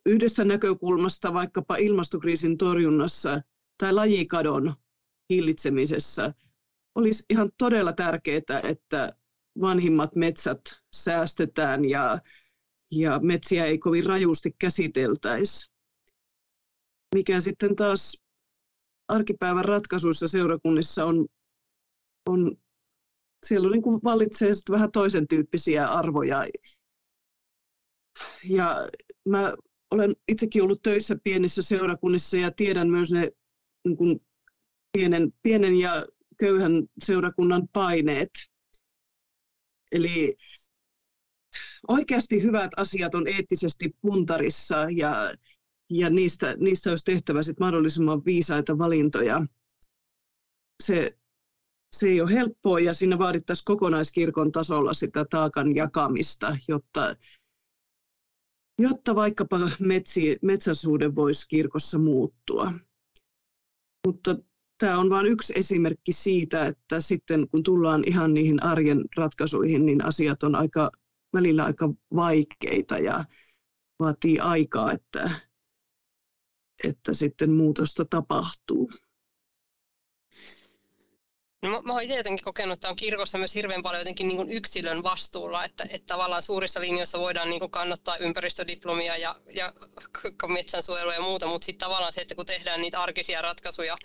yhdestä 0.05 0.43
näkökulmasta 0.43 1.33
vaikkapa 1.33 1.75
ilmastokriisin 1.75 2.57
torjunnassa 2.57 3.41
tai 3.77 3.93
lajikadon 3.93 4.73
hillitsemisessä– 5.29 6.33
olisi 6.97 7.23
ihan 7.29 7.51
todella 7.57 7.93
tärkeää, 7.93 8.61
että 8.63 9.13
vanhimmat 9.61 10.15
metsät 10.15 10.61
säästetään 10.95 11.85
ja, 11.89 12.19
ja 12.91 13.19
metsiä 13.19 13.65
ei 13.65 13.77
kovin 13.77 14.05
rajusti 14.05 14.55
käsiteltäisi. 14.59 15.71
Mikä 17.15 17.39
sitten 17.39 17.75
taas 17.75 18.21
arkipäivän 19.07 19.65
ratkaisuissa 19.65 20.27
seurakunnissa 20.27 21.05
on, 21.05 21.27
on 22.29 22.57
siellä 23.45 23.65
on 23.65 23.71
niin 23.71 23.83
kuin 23.83 23.99
vallitsee 24.03 24.51
vähän 24.71 24.91
toisen 24.91 25.27
tyyppisiä 25.27 25.87
arvoja. 25.87 26.47
Ja 28.43 28.89
mä 29.29 29.53
olen 29.91 30.15
itsekin 30.27 30.63
ollut 30.63 30.81
töissä 30.81 31.15
pienissä 31.23 31.61
seurakunnissa 31.61 32.37
ja 32.37 32.51
tiedän 32.51 32.89
myös 32.89 33.11
ne 33.11 33.31
niin 33.85 33.97
kuin 33.97 34.21
pienen, 34.97 35.33
pienen 35.43 35.75
ja 35.75 36.05
köyhän 36.39 36.71
seurakunnan 37.05 37.67
paineet. 37.73 38.29
Eli 39.91 40.37
oikeasti 41.87 42.43
hyvät 42.43 42.71
asiat 42.77 43.15
on 43.15 43.27
eettisesti 43.27 43.95
puntarissa 44.01 44.77
ja, 44.95 45.33
ja 45.89 46.09
niistä, 46.09 46.55
niistä 46.59 46.89
olisi 46.89 47.05
tehtävä 47.05 47.43
sit 47.43 47.59
mahdollisimman 47.59 48.25
viisaita 48.25 48.77
valintoja. 48.77 49.45
Se, 50.83 51.17
se 51.95 52.07
ei 52.07 52.21
ole 52.21 52.33
helppoa 52.33 52.79
ja 52.79 52.93
siinä 52.93 53.19
vaadittaisiin 53.19 53.65
kokonaiskirkon 53.65 54.51
tasolla 54.51 54.93
sitä 54.93 55.25
taakan 55.29 55.75
jakamista, 55.75 56.57
jotta, 56.67 57.15
jotta 58.79 59.15
vaikkapa 59.15 59.59
metsi, 59.79 60.37
metsäsuuden 60.41 61.15
voisi 61.15 61.47
kirkossa 61.47 61.99
muuttua. 61.99 62.73
Mutta 64.07 64.35
tämä 64.77 64.99
on 64.99 65.09
vain 65.09 65.25
yksi 65.25 65.53
esimerkki 65.55 66.11
siitä, 66.11 66.65
että 66.65 66.99
sitten 66.99 67.47
kun 67.49 67.63
tullaan 67.63 68.03
ihan 68.07 68.33
niihin 68.33 68.63
arjen 68.63 69.05
ratkaisuihin, 69.17 69.85
niin 69.85 70.05
asiat 70.05 70.43
on 70.43 70.55
aika, 70.55 70.91
välillä 71.37 71.65
aika 71.65 71.89
vaikeita 72.15 72.97
ja 72.97 73.25
vaatii 73.99 74.39
aikaa, 74.39 74.91
että, 74.91 75.29
että 76.83 77.13
sitten 77.13 77.51
muutosta 77.51 78.05
tapahtuu. 78.05 78.91
No, 81.61 81.69
mä, 81.69 81.81
mä 81.81 81.93
olen 81.93 82.09
jotenkin 82.09 82.43
kokenut, 82.43 82.73
että 82.73 82.89
on 82.89 82.95
kirkossa 82.95 83.37
myös 83.37 83.55
hirveän 83.55 83.83
paljon 83.83 84.01
jotenkin 84.01 84.27
niin 84.27 84.37
kuin 84.37 84.51
yksilön 84.51 85.03
vastuulla, 85.03 85.65
että, 85.65 85.85
että 85.89 86.07
tavallaan 86.07 86.41
suurissa 86.43 86.81
linjoissa 86.81 87.19
voidaan 87.19 87.49
niin 87.49 87.59
kuin 87.59 87.71
kannattaa 87.71 88.17
ympäristödiplomia 88.17 89.17
ja, 89.17 89.35
ja 89.55 89.73
metsänsuojelua 90.47 91.13
ja 91.13 91.21
muuta, 91.21 91.47
mutta 91.47 91.65
sitten 91.65 91.87
tavallaan 91.87 92.13
se, 92.13 92.21
että 92.21 92.35
kun 92.35 92.45
tehdään 92.45 92.81
niitä 92.81 93.01
arkisia 93.01 93.41
ratkaisuja, 93.41 93.97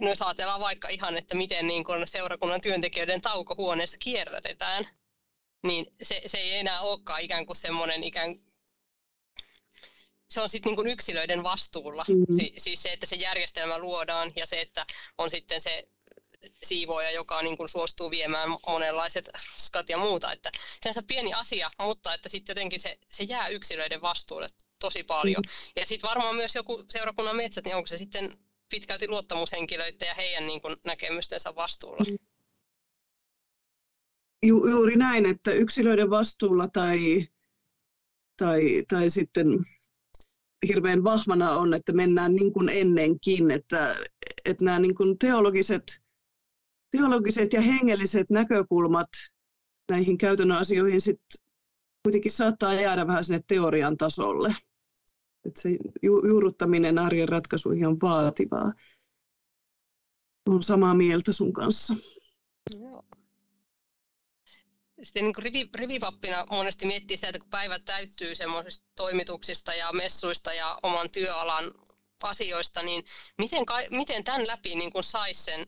no 0.00 0.08
jos 0.08 0.22
ajatellaan 0.22 0.60
vaikka 0.60 0.88
ihan, 0.88 1.18
että 1.18 1.34
miten 1.34 1.66
niin 1.66 1.84
kuin 1.84 2.06
seurakunnan 2.06 2.60
työntekijöiden 2.60 3.20
taukohuoneessa 3.20 3.96
kierrätetään, 4.00 4.86
niin 5.62 5.86
se, 6.02 6.20
se 6.26 6.38
ei 6.38 6.56
enää 6.56 6.80
olekaan 6.80 7.20
ikään 7.20 7.46
kuin 7.46 7.56
semmoinen 7.56 8.04
ikään 8.04 8.36
se 10.30 10.40
on 10.40 10.48
sitten 10.48 10.74
niin 10.74 10.86
yksilöiden 10.86 11.42
vastuulla. 11.42 12.04
Mm-hmm. 12.08 12.38
Si- 12.38 12.54
siis 12.56 12.82
se, 12.82 12.92
että 12.92 13.06
se 13.06 13.16
järjestelmä 13.16 13.78
luodaan 13.78 14.32
ja 14.36 14.46
se, 14.46 14.60
että 14.60 14.86
on 15.18 15.30
sitten 15.30 15.60
se 15.60 15.88
siivooja, 16.62 17.10
joka 17.10 17.42
niin 17.42 17.56
kuin 17.56 17.68
suostuu 17.68 18.10
viemään 18.10 18.48
monenlaiset 18.66 19.28
raskat 19.34 19.88
ja 19.88 19.98
muuta. 19.98 20.32
Että 20.32 20.50
se 20.80 20.98
on 20.98 21.06
pieni 21.06 21.32
asia, 21.32 21.70
mutta 21.78 22.14
että 22.14 22.28
sitten 22.28 22.52
jotenkin 22.52 22.80
se, 22.80 22.98
se 23.08 23.24
jää 23.24 23.48
yksilöiden 23.48 24.02
vastuulle 24.02 24.46
tosi 24.78 25.02
paljon. 25.04 25.42
Mm. 25.46 25.72
Ja 25.76 25.86
sitten 25.86 26.08
varmaan 26.08 26.36
myös 26.36 26.54
joku 26.54 26.84
seurakunnan 26.90 27.36
metsät, 27.36 27.64
niin 27.64 27.76
onko 27.76 27.86
se 27.86 27.98
sitten 27.98 28.32
pitkälti 28.70 29.08
luottamushenkilöiden 29.08 30.06
ja 30.06 30.14
heidän 30.14 30.46
niin 30.46 30.60
kuin 30.60 30.76
näkemystensä 30.84 31.54
vastuulla? 31.54 32.04
Mm. 32.10 32.29
Ju, 34.42 34.66
juuri 34.66 34.96
näin, 34.96 35.26
että 35.26 35.52
yksilöiden 35.52 36.10
vastuulla 36.10 36.68
tai, 36.68 37.28
tai, 38.36 38.84
tai 38.88 39.10
sitten 39.10 39.46
hirveän 40.68 41.04
vahvana 41.04 41.50
on, 41.50 41.74
että 41.74 41.92
mennään 41.92 42.34
niin 42.34 42.52
kuin 42.52 42.68
ennenkin, 42.68 43.50
että, 43.50 43.96
että 44.44 44.64
nämä 44.64 44.78
niin 44.78 44.94
kuin 44.94 45.18
teologiset 45.18 46.00
teologiset 46.90 47.52
ja 47.52 47.60
hengelliset 47.60 48.30
näkökulmat 48.30 49.08
näihin 49.90 50.18
käytännön 50.18 50.58
asioihin 50.58 51.00
sit 51.00 51.20
kuitenkin 52.04 52.32
saattaa 52.32 52.74
jäädä 52.74 53.06
vähän 53.06 53.24
sinne 53.24 53.40
teorian 53.46 53.96
tasolle. 53.96 54.56
Et 55.46 55.56
se 55.56 55.70
ju- 56.02 56.26
juurruttaminen 56.28 56.98
arjen 56.98 57.28
ratkaisuihin 57.28 57.86
on 57.86 57.96
vaativaa. 58.02 58.72
Olen 60.48 60.62
samaa 60.62 60.94
mieltä 60.94 61.32
sun 61.32 61.52
kanssa. 61.52 61.96
Sitten 65.02 65.24
niin 65.24 65.34
rivi, 65.38 65.70
rivivappina 65.74 66.46
monesti 66.50 66.86
miettii 66.86 67.16
sitä, 67.16 67.28
että 67.28 67.38
kun 67.38 67.50
päivät 67.50 67.84
täyttyy 67.84 68.34
semmoisista 68.34 68.86
toimituksista 68.96 69.74
ja 69.74 69.92
messuista 69.92 70.54
ja 70.54 70.78
oman 70.82 71.10
työalan 71.10 71.74
asioista, 72.22 72.82
niin 72.82 73.04
miten, 73.38 73.64
miten 73.90 74.24
tämän 74.24 74.46
läpi 74.46 74.74
niin 74.74 74.92
saisi 75.00 75.42
sen 75.42 75.66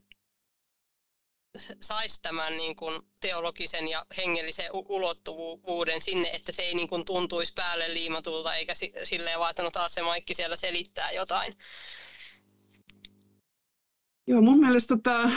saisi 1.81 2.23
tämän 2.23 2.57
niin 2.57 2.77
kuin 2.77 3.03
teologisen 3.21 3.88
ja 3.88 4.07
hengellisen 4.16 4.71
ulottuvuuden 4.73 6.01
sinne, 6.01 6.29
että 6.29 6.53
se 6.53 6.62
ei 6.62 6.75
niin 6.75 6.88
kuin 6.88 7.05
tuntuisi 7.05 7.53
päälle 7.53 7.95
liimatulta 7.95 8.57
eikä 8.57 8.73
silleen 9.05 9.38
vaan, 9.38 9.51
että 9.51 9.62
no 9.62 9.71
taas 9.71 9.95
se 9.95 10.03
Maikki 10.03 10.35
siellä 10.35 10.57
selittää 10.57 11.11
jotain. 11.11 11.57
Joo, 14.27 14.42
mun 14.42 14.61
mielestä 14.61 14.97
tämä, 15.03 15.31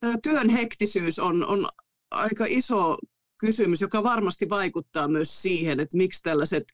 tämä 0.00 0.14
työn 0.22 0.50
hektisyys 0.50 1.18
on, 1.18 1.46
on 1.46 1.68
aika 2.10 2.44
iso 2.48 2.98
kysymys, 3.40 3.80
joka 3.80 4.02
varmasti 4.02 4.48
vaikuttaa 4.48 5.08
myös 5.08 5.42
siihen, 5.42 5.80
että 5.80 5.96
miksi 5.96 6.22
tällaiset 6.22 6.64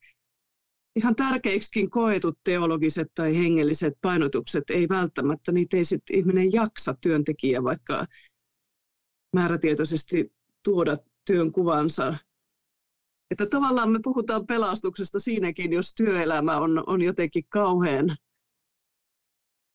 ihan 0.96 1.16
tärkeiksikin 1.16 1.90
koetut 1.90 2.38
teologiset 2.44 3.08
tai 3.14 3.38
hengelliset 3.38 3.94
painotukset 4.00 4.70
ei 4.70 4.88
välttämättä, 4.88 5.52
niitä 5.52 5.76
ei 5.76 5.84
sitten 5.84 6.16
ihminen 6.16 6.52
jaksa 6.52 6.94
työntekijä 7.00 7.62
vaikka 7.62 8.06
määrätietoisesti 9.34 10.32
tuoda 10.64 10.96
työn 11.24 11.52
kuvansa. 11.52 12.14
Että 13.30 13.46
tavallaan 13.46 13.90
me 13.90 13.98
puhutaan 14.02 14.46
pelastuksesta 14.46 15.18
siinäkin, 15.18 15.72
jos 15.72 15.94
työelämä 15.94 16.58
on, 16.58 16.84
on 16.86 17.02
jotenkin 17.02 17.44
kauhean 17.48 18.16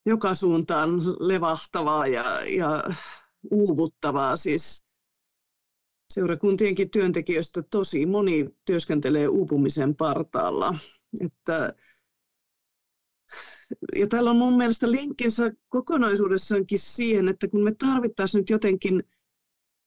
joka 0.06 0.34
suuntaan 0.34 0.90
levahtavaa 1.20 2.08
ja, 2.08 2.42
ja 2.50 2.84
uuvuttavaa. 3.52 4.36
Siis 4.36 4.84
seurakuntienkin 6.10 6.92
työntekijöistä 6.92 7.64
tosi 7.64 8.06
moni 8.06 8.50
työskentelee 8.66 9.28
uupumisen 9.28 9.96
partaalla. 9.96 10.78
Että, 11.22 11.76
ja 13.96 14.08
täällä 14.08 14.30
on 14.30 14.38
mun 14.38 14.58
mielestä 14.58 14.92
linkkinsä 14.92 15.52
kokonaisuudessaankin 15.70 16.80
siihen, 16.80 17.28
että 17.28 17.48
kun 17.48 17.64
me 17.64 17.76
tarvittaisiin 17.76 18.40
nyt 18.40 18.50
jotenkin 18.50 19.04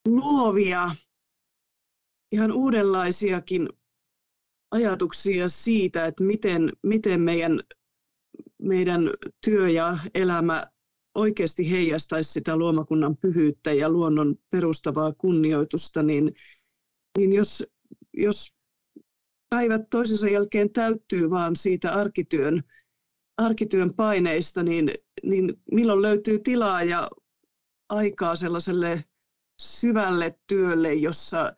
luovia, 0.09 0.91
ihan 2.33 2.53
uudenlaisiakin 2.53 3.69
ajatuksia 4.71 5.49
siitä, 5.49 6.07
että 6.07 6.25
miten, 6.25 6.73
miten 6.83 7.21
meidän, 7.21 7.61
meidän 8.63 9.03
työ 9.45 9.69
ja 9.69 9.99
elämä 10.15 10.67
oikeasti 11.15 11.71
heijastaisi 11.71 12.33
sitä 12.33 12.57
luomakunnan 12.57 13.17
pyhyyttä 13.17 13.73
ja 13.73 13.91
luonnon 13.91 14.37
perustavaa 14.51 15.13
kunnioitusta, 15.13 16.03
niin, 16.03 16.35
niin 17.19 17.33
jos, 17.33 17.67
jos 18.15 18.55
päivät 19.51 19.91
toisensa 19.91 20.29
jälkeen 20.29 20.73
täyttyy 20.73 21.31
vaan 21.31 21.57
siitä 21.57 21.93
arkityön, 21.95 22.63
arkityön 23.37 23.95
paineista, 23.95 24.63
niin, 24.63 24.91
niin 25.23 25.63
milloin 25.73 26.03
löytyy 26.03 26.39
tilaa 26.39 26.83
ja 26.83 27.11
aikaa 27.89 28.35
sellaiselle 28.37 29.05
syvälle 29.61 30.39
työlle, 30.47 30.95
jossa, 30.95 31.53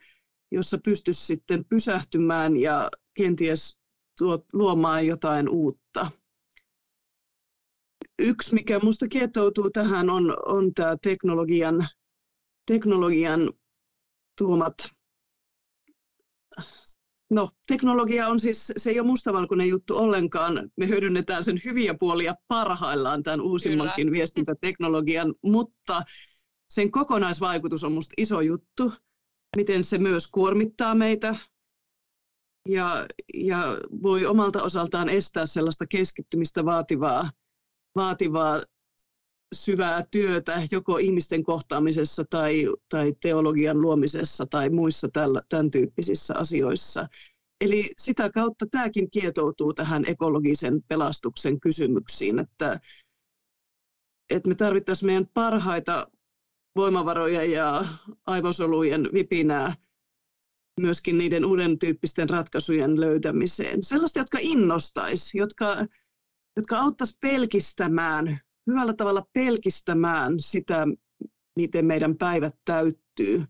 jossa 0.50 0.78
pystyisi 0.84 1.26
sitten 1.26 1.64
pysähtymään 1.64 2.56
ja 2.56 2.90
kenties 3.14 3.78
tuot, 4.18 4.44
luomaan 4.52 5.06
jotain 5.06 5.48
uutta. 5.48 5.79
Yksi, 8.20 8.54
mikä 8.54 8.78
minusta 8.78 9.08
kietoutuu 9.08 9.70
tähän, 9.70 10.10
on, 10.10 10.36
on 10.46 10.74
tämä 10.74 10.96
teknologian, 11.02 11.88
teknologian 12.66 13.52
tuomat 14.38 14.74
No, 17.30 17.50
teknologia 17.66 18.28
on 18.28 18.40
siis, 18.40 18.72
se 18.76 18.90
ei 18.90 19.00
ole 19.00 19.06
mustavalkoinen 19.06 19.68
juttu 19.68 19.96
ollenkaan. 19.98 20.70
Me 20.76 20.88
hyödynnetään 20.88 21.44
sen 21.44 21.60
hyviä 21.64 21.94
puolia 21.98 22.34
parhaillaan 22.48 23.22
tämän 23.22 23.40
uusimmankin 23.40 24.06
Kyllä. 24.06 24.16
viestintäteknologian, 24.16 25.34
mutta 25.42 26.02
sen 26.70 26.90
kokonaisvaikutus 26.90 27.84
on 27.84 27.92
minusta 27.92 28.14
iso 28.16 28.40
juttu, 28.40 28.92
miten 29.56 29.84
se 29.84 29.98
myös 29.98 30.28
kuormittaa 30.28 30.94
meitä 30.94 31.36
ja, 32.68 33.06
ja 33.34 33.58
voi 34.02 34.26
omalta 34.26 34.62
osaltaan 34.62 35.08
estää 35.08 35.46
sellaista 35.46 35.86
keskittymistä 35.86 36.64
vaativaa, 36.64 37.30
vaativaa 37.96 38.62
syvää 39.54 40.02
työtä 40.10 40.62
joko 40.72 40.98
ihmisten 40.98 41.42
kohtaamisessa 41.42 42.24
tai, 42.30 42.66
tai 42.88 43.14
teologian 43.22 43.80
luomisessa 43.80 44.46
tai 44.46 44.70
muissa 44.70 45.08
tällä, 45.12 45.42
tämän 45.48 45.70
tyyppisissä 45.70 46.34
asioissa. 46.36 47.08
Eli 47.60 47.90
sitä 47.98 48.30
kautta 48.30 48.66
tämäkin 48.70 49.10
kietoutuu 49.10 49.74
tähän 49.74 50.04
ekologisen 50.06 50.82
pelastuksen 50.88 51.60
kysymyksiin, 51.60 52.38
että, 52.38 52.80
että 54.30 54.48
me 54.48 54.54
tarvittaisiin 54.54 55.06
meidän 55.06 55.26
parhaita 55.34 56.06
voimavaroja 56.76 57.44
ja 57.44 57.84
aivosolujen 58.26 59.08
vipinää 59.12 59.74
myöskin 60.80 61.18
niiden 61.18 61.44
uuden 61.44 61.78
tyyppisten 61.78 62.30
ratkaisujen 62.30 63.00
löytämiseen. 63.00 63.82
Sellaista, 63.82 64.18
jotka 64.18 64.38
innostaisi, 64.40 65.38
jotka, 65.38 65.86
jotka 66.60 66.78
auttaisi 66.78 67.18
pelkistämään, 67.20 68.40
hyvällä 68.66 68.92
tavalla 68.92 69.26
pelkistämään 69.32 70.40
sitä, 70.40 70.86
miten 71.56 71.86
meidän 71.86 72.16
päivät 72.16 72.54
täyttyy. 72.64 73.44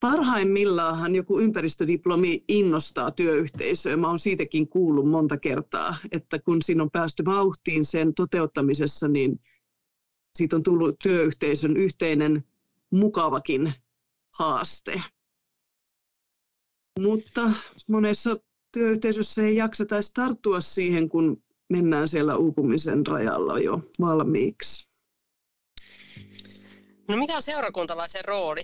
Parhaimmillaan 0.00 1.14
joku 1.14 1.40
ympäristödiplomi 1.40 2.44
innostaa 2.48 3.10
työyhteisöä. 3.10 3.96
Mä 3.96 4.08
oon 4.08 4.18
siitäkin 4.18 4.68
kuullut 4.68 5.10
monta 5.10 5.38
kertaa, 5.38 5.96
että 6.12 6.38
kun 6.38 6.62
siinä 6.62 6.82
on 6.82 6.90
päästy 6.90 7.24
vauhtiin 7.24 7.84
sen 7.84 8.14
toteuttamisessa, 8.14 9.08
niin 9.08 9.40
siitä 10.38 10.56
on 10.56 10.62
tullut 10.62 10.98
työyhteisön 11.02 11.76
yhteinen 11.76 12.44
mukavakin 12.90 13.72
haaste. 14.38 15.02
Mutta 17.00 17.50
monessa 17.88 18.36
työyhteisössä 18.74 19.42
ei 19.42 19.56
jakseta 19.56 19.96
edes 19.96 20.12
tarttua 20.12 20.60
siihen, 20.60 21.08
kun 21.08 21.42
mennään 21.68 22.08
siellä 22.08 22.36
uupumisen 22.36 23.06
rajalla 23.06 23.58
jo 23.58 23.80
valmiiksi. 24.00 24.88
No 27.08 27.16
mikä 27.16 27.36
on 27.36 27.42
seurakuntalaisen 27.42 28.24
rooli? 28.24 28.62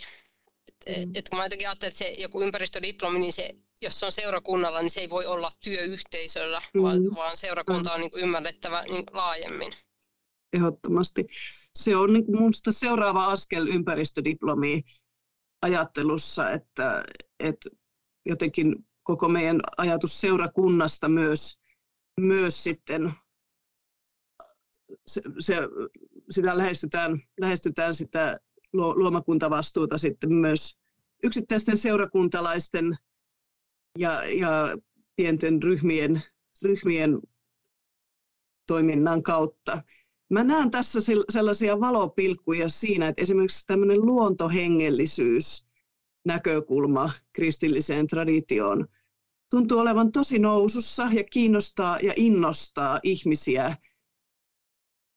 Et, 0.86 1.06
mm. 1.06 1.12
et 1.14 1.28
kun 1.28 1.38
mä 1.38 1.44
jotenkin 1.44 1.68
ajattelen, 1.68 1.88
että 1.88 1.98
se 1.98 2.08
joku 2.08 2.42
ympäristödiplomi, 2.42 3.18
niin 3.18 3.32
se, 3.32 3.50
jos 3.82 4.00
se 4.00 4.06
on 4.06 4.12
seurakunnalla, 4.12 4.80
niin 4.80 4.90
se 4.90 5.00
ei 5.00 5.10
voi 5.10 5.26
olla 5.26 5.50
työyhteisöllä, 5.64 6.62
mm. 6.74 6.82
vaan, 6.82 7.14
vaan 7.14 7.36
seurakunta 7.36 7.92
on 7.92 8.00
niin 8.00 8.10
kuin 8.10 8.22
ymmärrettävä 8.22 8.82
niin 8.82 9.04
laajemmin. 9.12 9.72
Ehdottomasti. 10.52 11.26
Se 11.74 11.96
on 11.96 12.12
niin 12.12 12.24
minusta 12.28 12.72
seuraava 12.72 13.26
askel 13.26 13.66
ympäristödiplomi 13.66 14.82
ajattelussa, 15.62 16.50
että, 16.50 17.04
että 17.40 17.70
jotenkin 18.26 18.86
koko 19.02 19.28
meidän 19.28 19.60
ajatus 19.76 20.20
seurakunnasta 20.20 21.08
myös, 21.08 21.60
myös 22.20 22.64
sitten 22.64 23.12
se, 25.06 25.20
se, 25.38 25.56
sitä 26.30 26.58
lähestytään, 26.58 27.22
lähestytään 27.40 27.94
sitä 27.94 28.40
luomakuntavastuuta 28.72 29.98
sitten 29.98 30.32
myös 30.34 30.78
yksittäisten 31.22 31.76
seurakuntalaisten 31.76 32.96
ja, 33.98 34.24
ja 34.24 34.76
pienten 35.16 35.62
ryhmien, 35.62 36.22
ryhmien 36.62 37.20
toiminnan 38.66 39.22
kautta. 39.22 39.82
Mä 40.30 40.44
näen 40.44 40.70
tässä 40.70 41.00
sellaisia 41.28 41.80
valopilkkuja 41.80 42.68
siinä, 42.68 43.08
että 43.08 43.22
esimerkiksi 43.22 43.66
tämmöinen 43.66 44.00
luontohengellisyys 44.00 45.66
näkökulma 46.24 47.10
kristilliseen 47.32 48.06
traditioon 48.06 48.88
tuntuu 49.50 49.78
olevan 49.78 50.12
tosi 50.12 50.38
nousussa 50.38 51.08
ja 51.12 51.24
kiinnostaa 51.24 52.00
ja 52.00 52.12
innostaa 52.16 53.00
ihmisiä– 53.02 53.76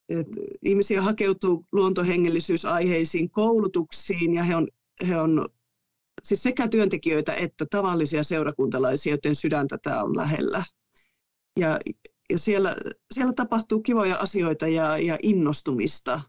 et 0.09 0.27
ihmisiä 0.61 1.01
hakeutuu 1.01 1.65
luontohengellisyysaiheisiin 1.71 3.29
koulutuksiin 3.29 4.33
ja 4.33 4.43
he 4.43 4.55
on, 4.55 4.67
he 5.07 5.21
on 5.21 5.49
siis 6.23 6.43
sekä 6.43 6.67
työntekijöitä 6.67 7.33
että 7.33 7.65
tavallisia 7.65 8.23
seurakuntalaisia, 8.23 9.13
joiden 9.13 9.35
sydäntä 9.35 9.77
tämä 9.77 10.03
on 10.03 10.17
lähellä. 10.17 10.63
Ja, 11.59 11.79
ja 12.29 12.37
siellä, 12.37 12.75
siellä 13.11 13.33
tapahtuu 13.33 13.81
kivoja 13.81 14.15
asioita 14.15 14.67
ja, 14.67 14.97
ja 14.97 15.17
innostumista. 15.23 16.21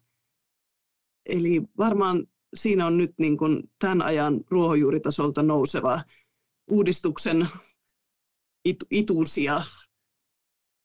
Eli 1.27 1.63
varmaan 1.79 2.27
siinä 2.55 2.87
on 2.87 2.99
nyt 2.99 3.11
niin 3.19 3.37
kuin 3.37 3.71
tämän 3.79 4.03
ajan 4.03 4.41
ruohonjuuritasolta 4.51 5.43
nouseva 5.43 6.01
uudistuksen 6.71 7.49
it, 8.65 8.77
itusia, 8.91 9.63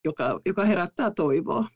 joka, 0.05 0.39
joka 0.45 0.65
herättää 0.65 1.11
toivoa. 1.11 1.67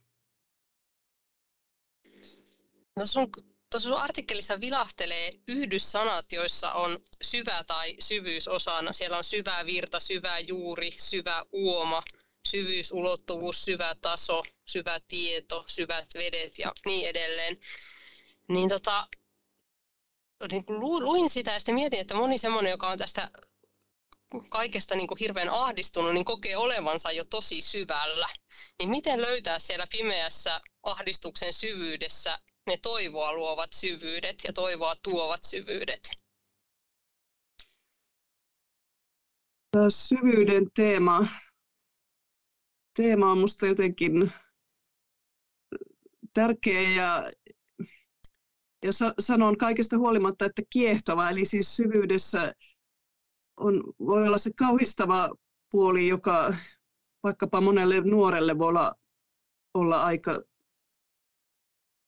No 2.96 3.06
sun, 3.06 3.26
tuossa 3.70 3.88
sun 3.88 3.98
artikkelissa 3.98 4.60
vilahtelee 4.60 5.32
yhdyssanat, 5.48 6.32
joissa 6.32 6.72
on 6.72 6.98
syvä 7.22 7.64
tai 7.66 7.96
syvyys 8.00 8.48
osana. 8.48 8.92
Siellä 8.92 9.18
on 9.18 9.24
syvä 9.24 9.66
virta, 9.66 10.00
syvä 10.00 10.38
juuri, 10.38 10.90
syvä 10.90 11.44
uoma, 11.52 12.02
syvyys, 12.48 12.92
ulottuvuus, 12.92 13.64
syvä 13.64 13.94
taso, 14.02 14.42
syvä 14.64 15.00
tieto, 15.08 15.64
syvät 15.66 16.08
vedet 16.14 16.58
ja 16.58 16.72
niin 16.86 17.08
edelleen. 17.08 17.56
Niin 18.48 18.68
tota, 18.68 19.08
niin 20.50 20.64
kun 20.64 20.80
luin 20.80 21.28
sitä 21.28 21.52
ja 21.52 21.58
sitten 21.58 21.74
mietin, 21.74 22.00
että 22.00 22.14
moni 22.14 22.38
semmoinen, 22.38 22.70
joka 22.70 22.88
on 22.88 22.98
tästä 22.98 23.30
kaikesta 24.48 24.94
niin 24.94 25.06
kuin 25.06 25.18
hirveän 25.18 25.48
ahdistunut, 25.48 26.14
niin 26.14 26.24
kokee 26.24 26.56
olevansa 26.56 27.12
jo 27.12 27.24
tosi 27.30 27.60
syvällä. 27.60 28.28
Niin 28.78 28.88
miten 28.88 29.22
löytää 29.22 29.58
siellä 29.58 29.86
pimeässä 29.92 30.60
ahdistuksen 30.82 31.52
syvyydessä 31.52 32.38
ne 32.66 32.76
toivoa 32.82 33.32
luovat 33.32 33.72
syvyydet 33.72 34.36
ja 34.44 34.52
toivoa 34.52 34.94
tuovat 35.02 35.40
syvyydet? 35.44 36.10
Syvyyden 39.88 40.70
teema, 40.74 41.26
teema 42.96 43.30
on 43.30 43.38
minusta 43.38 43.66
jotenkin 43.66 44.32
tärkeä 46.34 46.80
ja, 46.80 47.24
ja 48.84 48.90
sanon 49.18 49.56
kaikesta 49.56 49.98
huolimatta, 49.98 50.44
että 50.44 50.62
kiehtova. 50.70 51.30
Eli 51.30 51.44
siis 51.44 51.76
syvyydessä 51.76 52.54
on, 53.56 53.82
voi 53.98 54.28
olla 54.28 54.38
se 54.38 54.50
kauhistava 54.56 55.30
puoli, 55.70 56.08
joka 56.08 56.54
vaikkapa 57.22 57.60
monelle 57.60 58.00
nuorelle 58.00 58.58
voi 58.58 58.68
olla, 58.68 58.94
olla 59.74 60.02
aika 60.02 60.42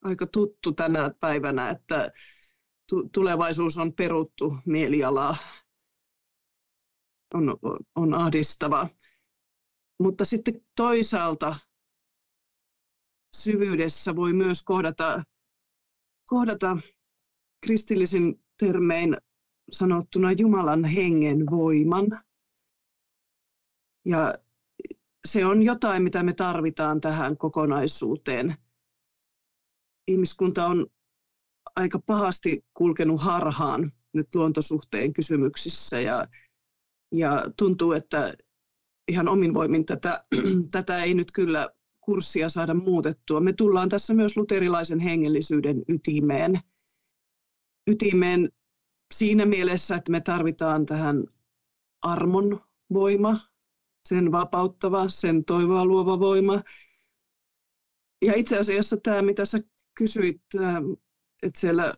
aika 0.05 0.27
tuttu 0.27 0.73
tänä 0.73 1.11
päivänä, 1.21 1.71
että 1.71 2.13
tulevaisuus 3.13 3.79
on 3.79 3.93
peruttu 3.93 4.57
mielialaa, 4.67 5.37
on, 7.35 7.59
on 7.95 8.15
ahdistava. 8.15 8.89
Mutta 10.03 10.25
sitten 10.25 10.61
toisaalta 10.77 11.57
syvyydessä 13.37 14.17
voi 14.17 14.33
myös 14.33 14.63
kohdata, 14.63 15.23
kohdata 16.27 16.77
kristillisin 17.67 18.41
termein 18.59 19.17
sanottuna 19.71 20.33
Jumalan 20.33 20.85
hengen 20.85 21.47
voiman. 21.51 22.07
Ja 24.05 24.35
se 25.29 25.47
on 25.47 25.63
jotain, 25.63 26.03
mitä 26.03 26.23
me 26.23 26.33
tarvitaan 26.33 27.01
tähän 27.01 27.37
kokonaisuuteen– 27.37 28.55
ihmiskunta 30.09 30.67
on 30.67 30.87
aika 31.77 31.99
pahasti 32.07 32.65
kulkenut 32.75 33.23
harhaan 33.23 33.93
nyt 34.13 34.35
luontosuhteen 34.35 35.13
kysymyksissä 35.13 36.01
ja, 36.01 36.29
ja 37.13 37.45
tuntuu, 37.57 37.93
että 37.93 38.35
ihan 39.09 39.29
omin 39.29 39.55
voimin 39.55 39.87
tätä, 39.87 40.25
tätä 40.73 41.05
ei 41.05 41.15
nyt 41.15 41.33
kyllä 41.33 41.71
kurssia 42.07 42.49
saada 42.49 42.75
muutettua. 42.75 43.41
Me 43.41 43.53
tullaan 43.53 43.89
tässä 43.89 44.15
myös 44.15 44.37
luterilaisen 44.37 44.99
hengellisyyden 45.01 45.83
ytimeen. 45.89 46.61
Ytimeen 47.87 48.53
siinä 49.15 49.47
mielessä, 49.47 49.97
että 49.97 50.13
me 50.13 50.21
tarvitaan 50.21 50.87
tähän 50.87 51.25
armon 52.03 52.61
voima, 52.93 53.41
sen 54.09 54.33
vapauttava, 54.33 55.09
sen 55.09 55.45
toivoa 55.45 55.85
luova 55.85 56.19
voima. 56.19 56.63
Ja 58.23 58.33
itse 58.37 58.59
asiassa 58.59 58.97
tämä, 58.97 59.23
mitä 59.23 59.45
sä 59.45 59.59
kysyit, 59.99 60.43
että 61.43 61.61
siellä 61.61 61.95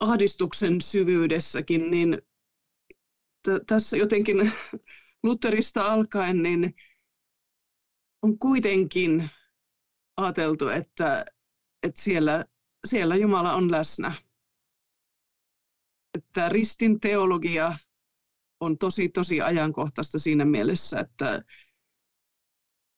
ahdistuksen 0.00 0.80
syvyydessäkin, 0.80 1.90
niin 1.90 2.18
t- 3.42 3.66
tässä 3.66 3.96
jotenkin 3.96 4.36
Lutherista 5.24 5.84
alkaen 5.84 6.42
niin 6.42 6.74
on 8.24 8.38
kuitenkin 8.38 9.30
ajateltu, 10.16 10.68
että, 10.68 11.24
että 11.82 12.00
siellä, 12.00 12.44
siellä 12.86 13.16
Jumala 13.16 13.54
on 13.54 13.70
läsnä. 13.70 14.12
Että 16.18 16.48
ristin 16.48 17.00
teologia 17.00 17.74
on 18.60 18.78
tosi, 18.78 19.08
tosi 19.08 19.40
ajankohtaista 19.40 20.18
siinä 20.18 20.44
mielessä, 20.44 21.00
että, 21.00 21.42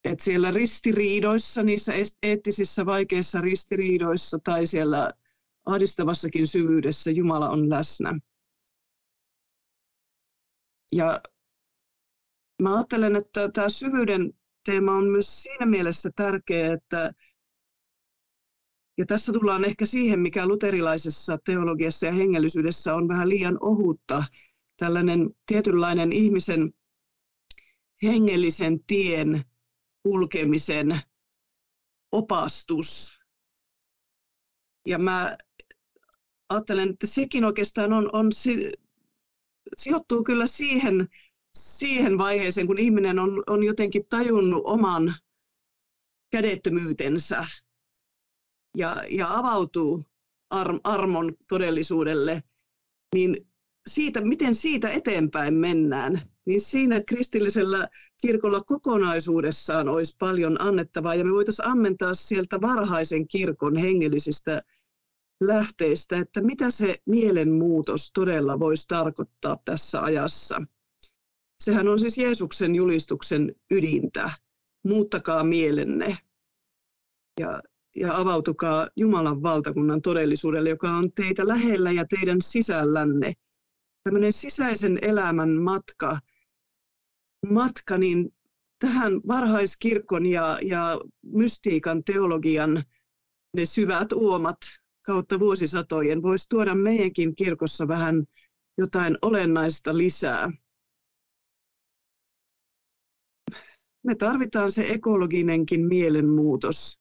että 0.04 0.24
siellä 0.24 0.50
ristiriidoissa, 0.50 1.62
niissä 1.62 1.92
eettisissä 2.22 2.86
vaikeissa 2.86 3.40
ristiriidoissa 3.40 4.38
tai 4.44 4.66
siellä 4.66 5.12
ahdistavassakin 5.64 6.46
syvyydessä 6.46 7.10
Jumala 7.10 7.50
on 7.50 7.70
läsnä. 7.70 8.18
Ja 10.92 11.20
mä 12.62 12.74
ajattelen, 12.74 13.16
että 13.16 13.50
tämä 13.52 13.68
syvyyden 13.68 14.32
teema 14.66 14.92
on 14.92 15.04
myös 15.10 15.42
siinä 15.42 15.66
mielessä 15.66 16.10
tärkeä, 16.16 16.72
että, 16.72 17.12
Ja 18.98 19.06
tässä 19.06 19.32
tullaan 19.32 19.64
ehkä 19.64 19.86
siihen, 19.86 20.20
mikä 20.20 20.46
luterilaisessa 20.46 21.38
teologiassa 21.44 22.06
ja 22.06 22.12
hengellisyydessä 22.12 22.94
on 22.94 23.08
vähän 23.08 23.28
liian 23.28 23.58
ohutta, 23.60 24.24
tällainen 24.76 25.30
tietynlainen 25.46 26.12
ihmisen 26.12 26.74
hengellisen 28.02 28.84
tien 28.86 29.44
kulkemisen 30.02 31.00
opastus. 32.12 33.20
Ja 34.86 34.98
mä 34.98 35.36
ajattelen, 36.48 36.90
että 36.90 37.06
sekin 37.06 37.44
oikeastaan 37.44 37.92
on, 37.92 38.10
on 38.12 38.28
sijoittuu 39.76 40.24
kyllä 40.24 40.46
siihen, 40.46 41.08
siihen 41.56 42.18
vaiheeseen, 42.18 42.66
kun 42.66 42.78
ihminen 42.78 43.18
on, 43.18 43.42
on 43.46 43.64
jotenkin 43.64 44.06
tajunnut 44.08 44.62
oman 44.64 45.14
kädettömyytensä 46.30 47.44
ja, 48.76 48.96
ja 49.10 49.34
avautuu 49.34 50.04
ar, 50.50 50.80
armon 50.84 51.36
todellisuudelle, 51.48 52.42
niin 53.14 53.48
siitä, 53.88 54.20
miten 54.20 54.54
siitä 54.54 54.88
eteenpäin 54.88 55.54
mennään, 55.54 56.22
niin 56.46 56.60
siinä 56.60 57.00
kristillisellä 57.08 57.88
kirkolla 58.20 58.60
kokonaisuudessaan 58.60 59.88
olisi 59.88 60.16
paljon 60.18 60.60
annettavaa, 60.60 61.14
ja 61.14 61.24
me 61.24 61.32
voitaisiin 61.32 61.68
ammentaa 61.68 62.14
sieltä 62.14 62.60
varhaisen 62.60 63.28
kirkon 63.28 63.76
hengellisistä 63.76 64.62
lähteistä, 65.40 66.18
että 66.18 66.40
mitä 66.40 66.70
se 66.70 67.02
mielenmuutos 67.06 68.10
todella 68.12 68.58
voisi 68.58 68.88
tarkoittaa 68.88 69.56
tässä 69.64 70.00
ajassa. 70.00 70.62
Sehän 71.60 71.88
on 71.88 71.98
siis 71.98 72.18
Jeesuksen 72.18 72.74
julistuksen 72.74 73.54
ydintä. 73.70 74.30
Muuttakaa 74.84 75.44
mielenne 75.44 76.18
ja, 77.40 77.62
ja 77.96 78.16
avautukaa 78.16 78.88
Jumalan 78.96 79.42
valtakunnan 79.42 80.02
todellisuudelle, 80.02 80.68
joka 80.68 80.90
on 80.90 81.12
teitä 81.12 81.48
lähellä 81.48 81.92
ja 81.92 82.04
teidän 82.06 82.42
sisällänne. 82.42 83.32
Tämmöinen 84.04 84.32
sisäisen 84.32 84.98
elämän 85.02 85.50
matka, 85.50 86.18
matka 87.50 87.98
niin 87.98 88.34
tähän 88.78 89.12
varhaiskirkon 89.28 90.26
ja, 90.26 90.58
ja 90.62 91.00
mystiikan 91.22 92.04
teologian 92.04 92.84
ne 93.56 93.64
syvät 93.64 94.12
uomat 94.12 94.56
kautta 95.02 95.38
vuosisatojen 95.38 96.22
voisi 96.22 96.46
tuoda 96.48 96.74
meidänkin 96.74 97.34
kirkossa 97.36 97.88
vähän 97.88 98.24
jotain 98.78 99.18
olennaista 99.22 99.96
lisää. 99.96 100.52
Me 104.06 104.14
tarvitaan 104.14 104.72
se 104.72 104.84
ekologinenkin 104.88 105.86
mielenmuutos. 105.86 107.00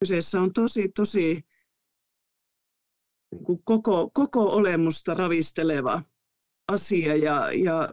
Kyseessä 0.00 0.40
on 0.40 0.52
tosi, 0.52 0.88
tosi 0.88 1.44
niin 3.48 3.62
koko, 3.64 4.10
koko 4.14 4.44
olemusta 4.44 5.14
ravisteleva 5.14 6.02
asia 6.68 7.16
ja, 7.16 7.52
ja 7.52 7.92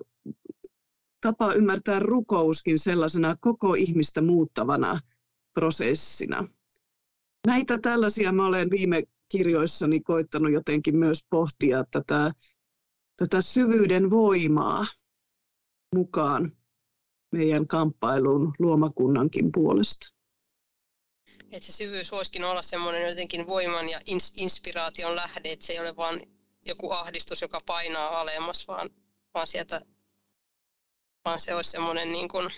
tapa 1.22 1.54
ymmärtää 1.54 2.00
rukouskin 2.00 2.80
sellaisena 2.80 3.38
koko 3.42 3.74
ihmistä 3.74 4.22
muuttavana 4.22 5.00
prosessina 5.54 6.48
näitä 7.48 7.80
tällaisia 7.80 8.32
mä 8.32 8.46
olen 8.48 8.70
viime 8.70 9.04
kirjoissani 9.32 10.00
koittanut 10.00 10.52
jotenkin 10.52 10.98
myös 10.98 11.26
pohtia 11.30 11.84
tätä, 11.92 12.32
tätä 13.18 13.42
syvyyden 13.42 14.10
voimaa 14.10 14.86
mukaan 15.96 16.57
meidän 17.32 17.68
kamppailuun 17.68 18.54
luomakunnankin 18.60 19.52
puolesta. 19.52 20.14
Että 21.52 21.66
se 21.66 21.72
syvyys 21.72 22.12
voisikin 22.12 22.44
olla 22.44 22.62
semmoinen 22.62 23.10
jotenkin 23.10 23.48
voiman 23.48 23.90
ja 23.90 24.00
ins- 24.00 24.34
inspiraation 24.36 25.16
lähde, 25.16 25.52
että 25.52 25.66
se 25.66 25.74
ei 25.74 25.80
ole 25.80 25.96
vain 25.96 26.22
joku 26.66 26.92
ahdistus, 26.92 27.42
joka 27.42 27.60
painaa 27.66 28.20
alemmas, 28.20 28.68
vaan, 28.68 28.90
vaan 29.34 29.48
sieltä 29.48 29.82
vaan 31.26 31.40
se 31.40 31.56
olisi 31.56 31.72
semmoinen 31.72 32.12
niin 32.12 32.30
kuin 32.30 32.50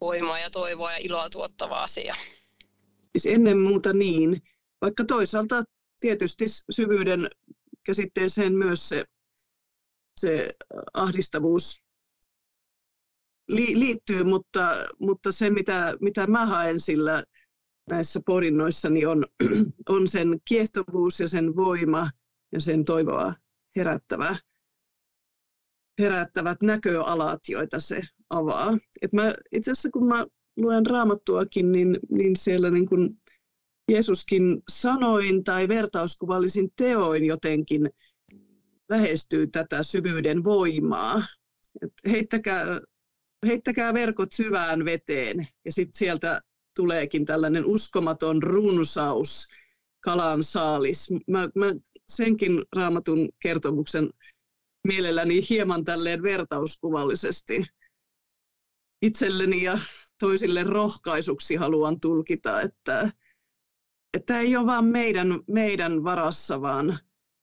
voimaa 0.00 0.38
ja 0.38 0.50
toivoa 0.50 0.92
ja 0.92 0.98
iloa 0.98 1.30
tuottava 1.30 1.82
asia. 1.82 2.14
Siis 3.12 3.26
ennen 3.26 3.58
muuta 3.58 3.92
niin, 3.92 4.42
vaikka 4.80 5.04
toisaalta 5.04 5.64
tietysti 6.00 6.44
syvyyden 6.70 7.30
käsitteeseen 7.86 8.54
myös 8.54 8.88
se, 8.88 9.04
se 10.20 10.50
ahdistavuus 10.94 11.83
li, 13.48 13.78
liittyy, 13.78 14.24
mutta, 14.24 14.74
mutta 14.98 15.32
se 15.32 15.50
mitä, 15.50 15.96
mitä 16.00 16.26
mä 16.26 16.46
haen 16.46 16.80
sillä 16.80 17.24
näissä 17.90 18.20
pohdinnoissani 18.26 19.06
on, 19.06 19.26
on 19.88 20.08
sen 20.08 20.40
kiehtovuus 20.48 21.20
ja 21.20 21.28
sen 21.28 21.56
voima 21.56 22.10
ja 22.52 22.60
sen 22.60 22.84
toivoa 22.84 23.34
herättävä, 23.76 24.36
herättävät 26.00 26.62
näköalat, 26.62 27.40
joita 27.48 27.80
se 27.80 28.02
avaa. 28.30 28.78
Et 29.02 29.12
mä, 29.12 29.34
itse 29.52 29.70
asiassa 29.70 29.90
kun 29.90 30.08
mä 30.08 30.26
luen 30.56 30.86
raamattuakin, 30.86 31.72
niin, 31.72 31.98
niin 32.10 32.36
siellä 32.36 32.70
niin 32.70 32.88
kuin 32.88 33.20
Jeesuskin 33.90 34.62
sanoin 34.68 35.44
tai 35.44 35.68
vertauskuvallisin 35.68 36.72
teoin 36.76 37.24
jotenkin 37.24 37.90
lähestyy 38.88 39.46
tätä 39.46 39.82
syvyyden 39.82 40.44
voimaa. 40.44 41.22
Et 41.82 41.92
heittäkää, 42.08 42.80
heittäkää 43.46 43.94
verkot 43.94 44.32
syvään 44.32 44.84
veteen 44.84 45.48
ja 45.64 45.72
sitten 45.72 45.98
sieltä 45.98 46.40
tuleekin 46.76 47.24
tällainen 47.24 47.64
uskomaton 47.66 48.42
runsaus, 48.42 49.48
kalan 50.00 50.42
saalis. 50.42 51.10
Mä, 51.30 51.48
mä 51.54 51.74
senkin 52.08 52.64
raamatun 52.76 53.28
kertomuksen 53.42 54.10
mielelläni 54.86 55.40
hieman 55.50 55.84
tälleen 55.84 56.22
vertauskuvallisesti 56.22 57.66
itselleni 59.02 59.62
ja 59.62 59.78
toisille 60.20 60.62
rohkaisuksi 60.62 61.56
haluan 61.56 62.00
tulkita, 62.00 62.60
että, 62.60 63.10
että 64.16 64.38
ei 64.38 64.56
ole 64.56 64.66
vain 64.66 64.84
meidän, 64.84 65.40
meidän 65.46 66.04
varassa, 66.04 66.60
vaan, 66.60 66.98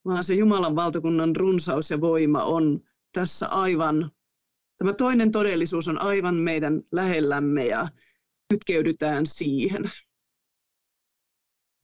vaan 0.06 0.24
se 0.24 0.34
Jumalan 0.34 0.76
valtakunnan 0.76 1.36
runsaus 1.36 1.92
ja 1.92 2.02
voima 2.02 2.44
on 2.44 2.80
tässä 3.14 3.48
aivan, 3.48 4.12
tämä 4.82 4.94
toinen 4.94 5.32
todellisuus 5.32 5.88
on 5.88 6.02
aivan 6.02 6.36
meidän 6.36 6.82
lähellämme 6.92 7.66
ja 7.66 7.88
kytkeydytään 8.50 9.26
siihen. 9.26 9.92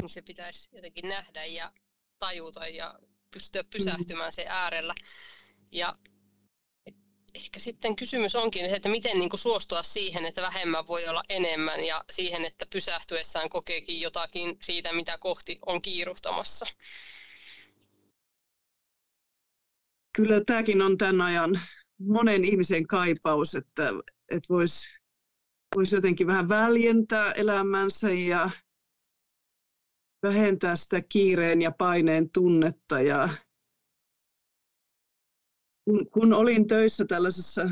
Se 0.06 0.22
pitäisi 0.22 0.70
jotenkin 0.72 1.10
nähdä 1.10 1.46
ja 1.46 1.72
tajuta 2.20 2.68
ja 2.68 3.00
pystyä 3.34 3.64
pysähtymään 3.64 4.32
sen 4.32 4.48
äärellä. 4.48 4.96
Ja 5.72 5.96
ehkä 7.36 7.60
sitten 7.60 7.96
kysymys 7.96 8.36
onkin, 8.36 8.66
että 8.66 8.90
miten 8.90 9.20
niin 9.20 9.30
kuin 9.30 9.40
suostua 9.40 9.84
siihen, 9.84 10.26
että 10.26 10.42
vähemmän 10.42 10.88
voi 10.88 11.08
olla 11.08 11.24
enemmän 11.30 11.84
ja 11.84 12.06
siihen, 12.12 12.46
että 12.46 12.66
pysähtyessään 12.72 13.50
kokeekin 13.50 14.02
jotakin 14.02 14.58
siitä, 14.62 14.94
mitä 14.94 15.18
kohti 15.18 15.60
on 15.66 15.82
kiiruhtamassa. 15.82 16.66
Kyllä 20.16 20.42
tämäkin 20.46 20.82
on 20.82 20.98
tämän 20.98 21.22
ajan 21.22 21.62
monen 22.00 22.46
ihmisen 22.46 22.88
kaipaus, 22.88 23.56
että, 23.56 23.84
että 24.30 24.48
voisi 24.50 24.88
vois 25.76 25.94
jotenkin 25.94 26.28
vähän 26.28 26.50
väljentää 26.50 27.32
elämänsä 27.32 28.12
ja 28.12 28.50
vähentää 30.24 30.76
sitä 30.76 31.02
kiireen 31.10 31.62
ja 31.62 31.72
paineen 31.72 32.30
tunnetta. 32.30 33.02
Ja 33.02 33.30
kun, 35.86 36.10
kun 36.12 36.34
olin 36.34 36.68
töissä 36.68 37.06
tällaisessa 37.06 37.70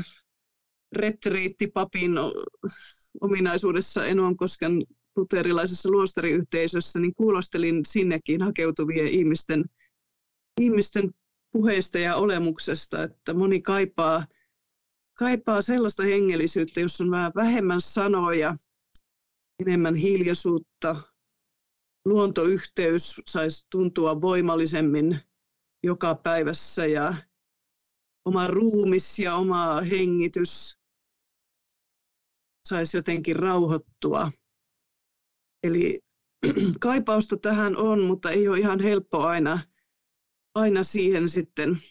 retriittipapin 0.96 2.12
ominaisuudessa 3.20 4.04
Enonkosken 4.04 4.82
luterilaisessa 5.16 5.90
luostariyhteisössä, 5.90 6.98
niin 6.98 7.14
kuulostelin 7.14 7.84
sinnekin 7.84 8.42
hakeutuvien 8.42 9.06
ihmisten, 9.06 9.64
ihmisten 10.60 11.10
puheista 11.56 11.98
ja 11.98 12.16
olemuksesta, 12.16 13.02
että 13.02 13.34
moni 13.34 13.62
kaipaa, 13.62 14.26
kaipaa 15.18 15.62
sellaista 15.62 16.02
hengellisyyttä, 16.02 16.80
jossa 16.80 17.04
on 17.04 17.10
vähän 17.10 17.32
vähemmän 17.34 17.80
sanoja, 17.80 18.56
enemmän 19.62 19.94
hiljaisuutta, 19.94 21.02
luontoyhteys 22.04 23.20
saisi 23.26 23.66
tuntua 23.70 24.20
voimallisemmin 24.20 25.20
joka 25.82 26.14
päivässä 26.14 26.86
ja 26.86 27.14
oma 28.24 28.46
ruumis 28.46 29.18
ja 29.18 29.34
oma 29.34 29.80
hengitys 29.80 30.78
saisi 32.68 32.96
jotenkin 32.96 33.36
rauhoittua. 33.36 34.32
Eli 35.62 36.00
kaipausta 36.80 37.36
tähän 37.36 37.76
on, 37.76 38.00
mutta 38.04 38.30
ei 38.30 38.48
ole 38.48 38.58
ihan 38.58 38.80
helppo 38.80 39.22
aina, 39.22 39.60
aina 40.56 40.82
siihen 40.82 41.28
sitten 41.28 41.82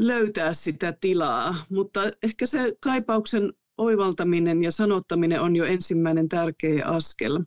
löytää 0.00 0.52
sitä 0.52 0.92
tilaa. 1.00 1.66
Mutta 1.70 2.00
ehkä 2.22 2.46
se 2.46 2.76
kaipauksen 2.80 3.52
oivaltaminen 3.78 4.62
ja 4.62 4.70
sanottaminen 4.70 5.40
on 5.40 5.56
jo 5.56 5.64
ensimmäinen 5.64 6.28
tärkeä 6.28 6.86
askel. 6.86 7.40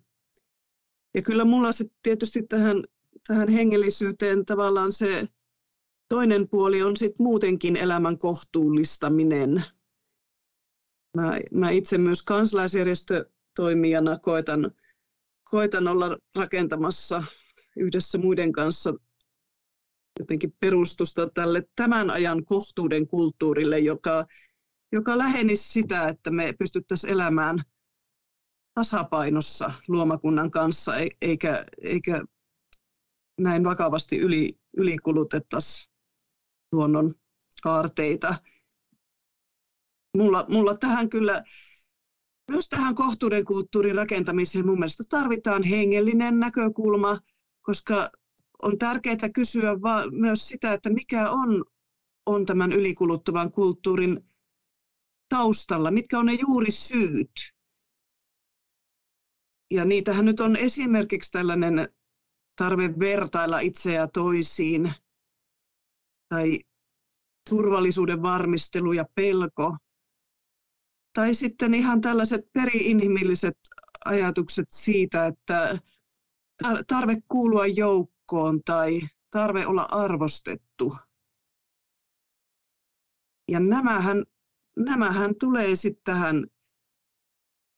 ja 1.14 1.22
kyllä 1.22 1.46
mulla 1.46 1.72
se 1.72 1.86
tietysti 2.04 2.44
tähän, 2.44 2.84
tähän 3.28 3.48
hengellisyyteen 3.50 4.46
tavallaan 4.46 4.92
se 4.92 5.28
toinen 6.10 6.50
puoli 6.50 6.84
on 6.84 6.98
sitten 6.98 7.24
muutenkin 7.24 7.76
elämän 7.76 8.18
kohtuullistaminen. 8.18 9.64
Mä, 11.18 11.40
mä 11.52 11.70
itse 11.70 11.98
myös 11.98 12.24
kansalaisjärjestötoimijana 12.24 14.20
koitan, 14.20 14.72
koitan 15.44 15.88
olla 15.88 16.18
rakentamassa 16.36 17.24
yhdessä 17.78 18.18
muiden 18.18 18.52
kanssa 18.52 18.94
jotenkin 20.20 20.56
perustusta 20.60 21.30
tälle 21.30 21.64
tämän 21.76 22.10
ajan 22.10 22.46
kohtuuden 22.46 23.08
kulttuurille, 23.08 23.80
joka, 23.80 24.26
joka 24.92 25.18
lähenisi 25.18 25.72
sitä, 25.72 26.08
että 26.08 26.32
me 26.32 26.54
pystyttäisiin 26.60 27.14
elämään 27.14 27.64
tasapainossa 28.74 29.72
luomakunnan 29.88 30.52
kanssa, 30.52 30.92
eikä, 31.22 31.66
eikä 31.82 32.24
näin 33.40 33.64
vakavasti 33.64 34.18
yli, 34.18 34.58
ylikulutettaisi 34.78 35.90
luonnon 36.72 37.16
aarteita. 37.66 38.36
Mulla, 40.18 40.46
mulla 40.50 40.78
tähän 40.78 41.10
kyllä, 41.10 41.44
myös 42.52 42.70
tähän 42.70 42.96
kohtuuden 42.96 43.46
kulttuurin 43.46 43.96
rakentamiseen 43.96 44.66
mun 44.66 44.80
mielestä 44.80 45.04
tarvitaan 45.10 45.64
hengellinen 45.64 46.40
näkökulma, 46.40 47.20
koska 47.62 48.10
on 48.64 48.78
tärkeää 48.78 49.30
kysyä 49.36 49.72
myös 50.12 50.48
sitä, 50.48 50.74
että 50.74 50.90
mikä 50.90 51.32
on, 51.32 51.66
on 52.26 52.46
tämän 52.46 52.72
ylikuluttavan 52.72 53.52
kulttuurin 53.52 54.30
taustalla, 55.30 55.92
mitkä 55.92 56.20
on 56.20 56.26
ne 56.26 56.34
juuri 56.34 56.72
syyt. 56.72 57.32
Ja 59.72 59.86
niitähän 59.86 60.26
nyt 60.26 60.40
on 60.40 60.56
esimerkiksi 60.56 61.32
tällainen 61.32 61.90
tarve 62.56 62.94
vertailla 63.00 63.60
itseä 63.60 64.08
toisiin 64.08 64.94
tai 66.30 66.60
turvallisuuden 67.50 68.22
varmistelu 68.22 68.94
ja 68.94 69.06
pelko. 69.16 69.78
Tai 71.14 71.34
sitten 71.34 71.74
ihan 71.74 72.02
tällaiset 72.02 72.42
peri-inhimilliset 72.54 73.58
ajatukset 74.06 74.68
siitä, 74.72 75.26
että 75.26 75.78
tarve 76.88 77.16
kuulua 77.28 77.68
joukkoon 77.68 78.13
tai 78.66 79.02
tarve 79.32 79.68
olla 79.68 79.88
arvostettu. 79.92 80.94
Ja 83.52 83.60
nämähän, 83.60 84.24
nämähän 84.78 85.36
tulee 85.40 85.76
sitten 85.76 86.04
tähän 86.04 86.48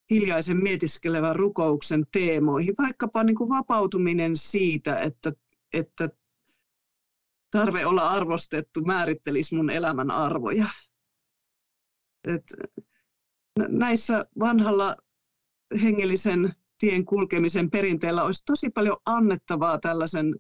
hiljaisen 0.10 0.58
mietiskelevän 0.58 1.36
rukouksen 1.36 2.06
teemoihin, 2.12 2.76
vaikkapa 2.78 3.24
niin 3.24 3.36
kuin 3.36 3.50
vapautuminen 3.50 4.36
siitä, 4.36 5.00
että, 5.00 5.32
että 5.74 6.10
tarve 7.52 7.86
olla 7.86 8.10
arvostettu 8.10 8.82
määrittelisi 8.82 9.56
mun 9.56 9.70
elämän 9.70 10.12
arvoja. 10.12 10.68
Et 12.28 12.44
näissä 13.70 14.26
vanhalla 14.39 14.96
hengellisen 15.82 16.54
tien 16.77 17.05
kulkemisen 17.05 17.71
perinteellä 17.71 18.23
olisi 18.23 18.43
tosi 18.45 18.69
paljon 18.69 18.97
annettavaa 19.05 19.79
tällaisen 19.79 20.35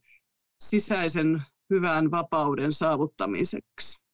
sisäisen 0.63 1.41
hyvän 1.69 2.11
vapauden 2.11 2.71
saavuttamiseksi. 2.71 4.05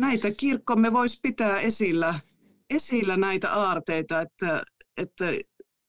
Näitä 0.00 0.30
kirkkomme 0.30 0.92
voisi 0.92 1.18
pitää 1.22 1.60
esillä, 1.60 2.20
esillä 2.70 3.16
näitä 3.16 3.52
aarteita, 3.54 4.20
että, 4.20 4.62
että 4.96 5.24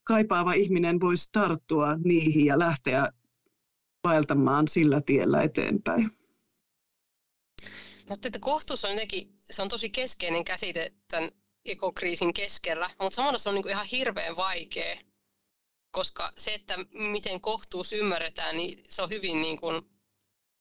kaipaava 0.04 0.54
ihminen 0.54 1.00
voisi 1.02 1.30
tarttua 1.32 1.98
niihin 2.04 2.46
ja 2.46 2.60
lähteä 2.60 3.12
vaeltamaan 4.04 4.68
sillä 4.68 5.02
tiellä 5.06 5.44
eteenpäin. 5.44 6.12
Mutta 8.10 8.28
että 8.28 8.40
kohtuus 8.40 8.86
on 8.86 8.92
jotenkin, 8.92 9.38
se 9.42 9.62
on 9.62 9.70
tosi 9.70 9.90
keskeinen 9.90 10.46
käsite 10.46 10.94
tämän 11.12 11.30
ekokriisin 11.68 12.34
keskellä, 12.34 12.90
mutta 13.02 13.16
samalla 13.16 13.38
se 13.38 13.50
on 13.50 13.56
niin 13.56 13.70
ihan 13.70 13.86
hirveän 13.86 14.36
vaikea, 14.36 14.98
koska 15.92 16.32
se, 16.38 16.54
että 16.54 16.78
miten 16.94 17.42
kohtuus 17.42 17.94
ymmärretään, 17.94 18.58
niin 18.58 18.84
se 18.90 19.02
on 19.02 19.10
hyvin 19.10 19.42
niin 19.42 19.60
kuin 19.60 19.82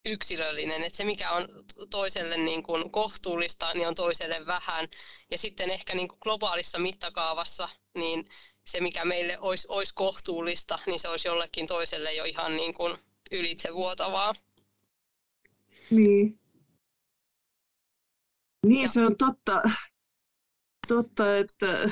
yksilöllinen, 0.07 0.83
että 0.83 0.97
se 0.97 1.05
mikä 1.05 1.31
on 1.31 1.49
toiselle 1.91 2.37
niin 2.37 2.63
kuin 2.63 2.91
kohtuullista, 2.91 3.75
niin 3.75 3.89
on 3.89 3.95
toiselle 3.95 4.47
vähän. 4.47 4.89
Ja 5.31 5.39
sitten 5.39 5.71
ehkä 5.71 5.95
niin 5.95 6.09
kuin 6.09 6.19
globaalissa 6.21 6.79
mittakaavassa, 6.79 7.69
niin 7.95 8.29
se 8.67 8.81
mikä 8.81 9.05
meille 9.05 9.39
olisi, 9.41 9.67
olisi 9.71 9.95
kohtuullista, 9.95 10.79
niin 10.87 11.01
se 11.01 11.09
olisi 11.09 11.29
jollekin 11.29 11.67
toiselle 11.67 12.13
jo 12.13 12.25
ihan 12.25 12.57
niin 12.57 12.75
kuin 12.75 12.99
ylitsevuotavaa. 13.31 14.35
Niin. 15.91 16.41
Niin, 18.67 18.83
ja. 18.83 18.89
se 18.89 19.07
on 19.07 19.17
totta, 19.17 19.63
totta 20.87 21.37
että 21.37 21.91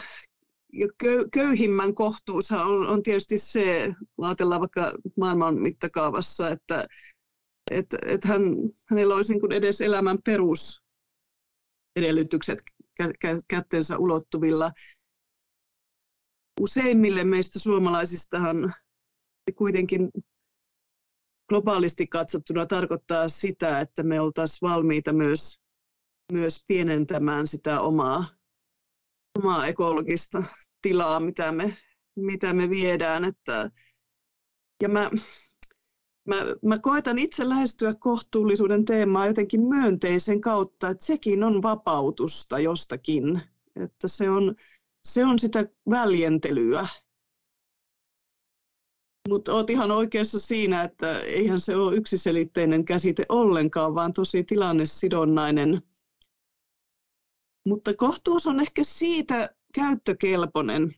köyhimmän 1.33 1.95
kohtuus 1.95 2.53
on, 2.53 2.87
on 2.87 3.03
tietysti 3.03 3.39
se, 3.39 3.95
ajatellaan 4.23 4.61
vaikka 4.61 4.93
maailman 5.17 5.55
mittakaavassa, 5.55 6.51
että 6.51 6.87
et, 7.71 7.87
et 8.07 8.25
hän, 8.25 8.43
hänellä 8.85 9.15
olisi 9.15 9.35
niin 9.35 9.53
edes 9.53 9.81
elämän 9.81 10.19
perusedellytykset 10.25 12.59
kä, 12.97 13.13
kä, 13.21 13.29
kättensä 13.49 13.99
ulottuvilla. 13.99 14.71
Useimmille 16.61 17.25
meistä 17.25 17.59
suomalaisistahan 17.59 18.75
kuitenkin 19.57 20.11
globaalisti 21.49 22.07
katsottuna 22.07 22.67
tarkoittaa 22.67 23.29
sitä, 23.29 23.81
että 23.81 24.03
me 24.03 24.21
oltaisiin 24.21 24.69
valmiita 24.69 25.13
myös, 25.13 25.61
myös 26.33 26.65
pienentämään 26.69 27.47
sitä 27.47 27.81
omaa, 27.81 28.25
omaa 29.39 29.67
ekologista 29.67 30.43
tilaa, 30.83 31.21
mitä 31.21 31.53
me, 31.53 31.77
mitä 32.17 32.53
me 32.53 32.71
viedään. 32.71 33.25
Että, 33.25 33.71
ja 34.83 34.89
mä, 34.89 35.11
mä, 36.29 36.37
mä 36.65 36.79
koetan 36.79 37.19
itse 37.19 37.49
lähestyä 37.49 37.95
kohtuullisuuden 37.95 38.85
teemaa 38.85 39.27
jotenkin 39.27 39.61
myönteisen 39.61 40.41
kautta, 40.41 40.89
että 40.89 41.05
sekin 41.05 41.45
on 41.45 41.63
vapautusta 41.63 42.59
jostakin. 42.59 43.41
Että 43.77 44.09
se 44.09 44.31
on, 44.31 44.55
se 45.05 45.25
on 45.25 45.39
sitä 45.39 45.67
väljentelyä 45.91 46.87
mutta 49.29 49.53
olet 49.53 49.71
ihan 49.71 49.91
oikeassa 49.91 50.39
siinä, 50.39 50.83
että 50.83 51.21
eihän 51.21 51.61
se 51.61 51.77
ole 51.77 51.97
yksiselitteinen 51.97 52.85
käsite 52.85 53.27
ollenkaan, 53.29 53.95
vaan 53.95 54.13
tosi 54.13 54.45
tilannesidonnainen. 54.45 55.83
Mutta 57.65 57.95
kohtuus 57.95 58.47
on 58.47 58.61
ehkä 58.61 58.85
siitä 58.85 59.55
käyttökelpoinen, 59.75 60.95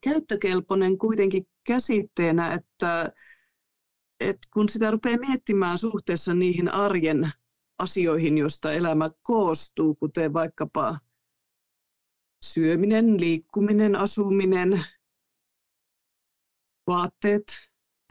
käyttökelpoinen 0.00 0.98
kuitenkin 0.98 1.46
käsitteenä, 1.66 2.52
että, 2.54 3.12
että 4.20 4.48
kun 4.52 4.68
sitä 4.68 4.90
rupeaa 4.90 5.18
miettimään 5.18 5.78
suhteessa 5.78 6.34
niihin 6.34 6.68
arjen 6.68 7.32
asioihin, 7.78 8.38
joista 8.38 8.72
elämä 8.72 9.10
koostuu, 9.22 9.94
kuten 9.94 10.32
vaikkapa 10.32 10.98
syöminen, 12.44 13.20
liikkuminen, 13.20 13.96
asuminen, 13.96 14.84
vaatteet, 16.86 17.44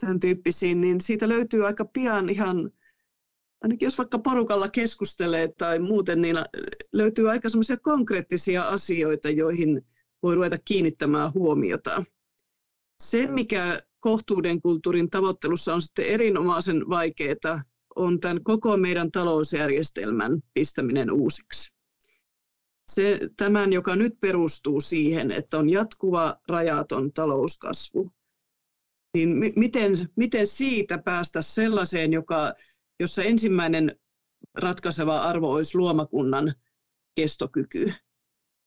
tämän 0.00 0.20
tyyppisiin, 0.20 0.80
niin 0.80 1.00
siitä 1.00 1.28
löytyy 1.28 1.66
aika 1.66 1.84
pian 1.84 2.28
ihan, 2.28 2.70
ainakin 3.62 3.86
jos 3.86 3.98
vaikka 3.98 4.18
porukalla 4.18 4.68
keskustelee 4.68 5.48
tai 5.58 5.78
muuten, 5.78 6.22
niin 6.22 6.36
löytyy 6.92 7.30
aika 7.30 7.48
semmoisia 7.48 7.76
konkreettisia 7.76 8.62
asioita, 8.62 9.30
joihin 9.30 9.86
voi 10.22 10.34
ruveta 10.34 10.56
kiinnittämään 10.64 11.34
huomiota. 11.34 12.04
Se, 13.02 13.26
mikä 13.26 13.82
kohtuuden 14.00 14.60
kulttuurin 14.62 15.10
tavoittelussa 15.10 15.74
on 15.74 15.80
sitten 15.80 16.06
erinomaisen 16.06 16.88
vaikeaa, 16.88 17.62
on 17.96 18.20
tämän 18.20 18.44
koko 18.44 18.76
meidän 18.76 19.10
talousjärjestelmän 19.10 20.42
pistäminen 20.54 21.10
uusiksi. 21.10 21.72
Se, 22.92 23.20
tämän, 23.36 23.72
joka 23.72 23.96
nyt 23.96 24.20
perustuu 24.20 24.80
siihen, 24.80 25.30
että 25.30 25.58
on 25.58 25.70
jatkuva 25.70 26.40
rajaton 26.48 27.12
talouskasvu, 27.12 28.12
niin 29.14 29.52
miten, 29.56 29.92
miten 30.16 30.46
siitä 30.46 30.98
päästä 30.98 31.42
sellaiseen, 31.42 32.12
joka, 32.12 32.54
jossa 33.00 33.22
ensimmäinen 33.22 34.00
ratkaiseva 34.54 35.20
arvo 35.20 35.52
olisi 35.52 35.78
luomakunnan 35.78 36.54
kestokyky. 37.14 37.92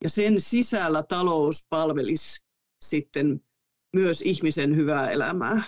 Ja 0.04 0.10
sen 0.10 0.40
sisällä 0.40 1.04
talous 1.04 1.66
palvelisi 1.70 2.46
sitten 2.82 3.42
myös 3.96 4.22
ihmisen 4.22 4.76
hyvää 4.76 5.12
elämää. 5.12 5.64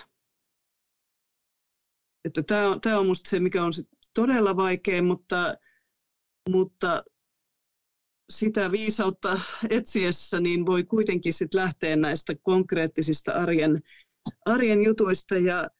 Että 2.24 2.42
tämä, 2.42 2.68
on, 2.68 2.80
tämä 2.80 2.98
on 2.98 3.04
minusta 3.04 3.30
se, 3.30 3.40
mikä 3.40 3.64
on 3.64 3.72
todella 4.14 4.56
vaikea, 4.56 5.02
mutta, 5.02 5.56
mutta 6.50 7.04
sitä 8.32 8.72
viisautta 8.72 9.40
etsiessä 9.70 10.40
niin 10.40 10.66
voi 10.66 10.84
kuitenkin 10.84 11.32
sit 11.32 11.54
lähteä 11.54 11.96
näistä 11.96 12.34
konkreettisista 12.42 13.32
arjen 13.32 13.82
arjen 14.46 14.84
jutuista 14.84 15.34
ja, 15.34 15.70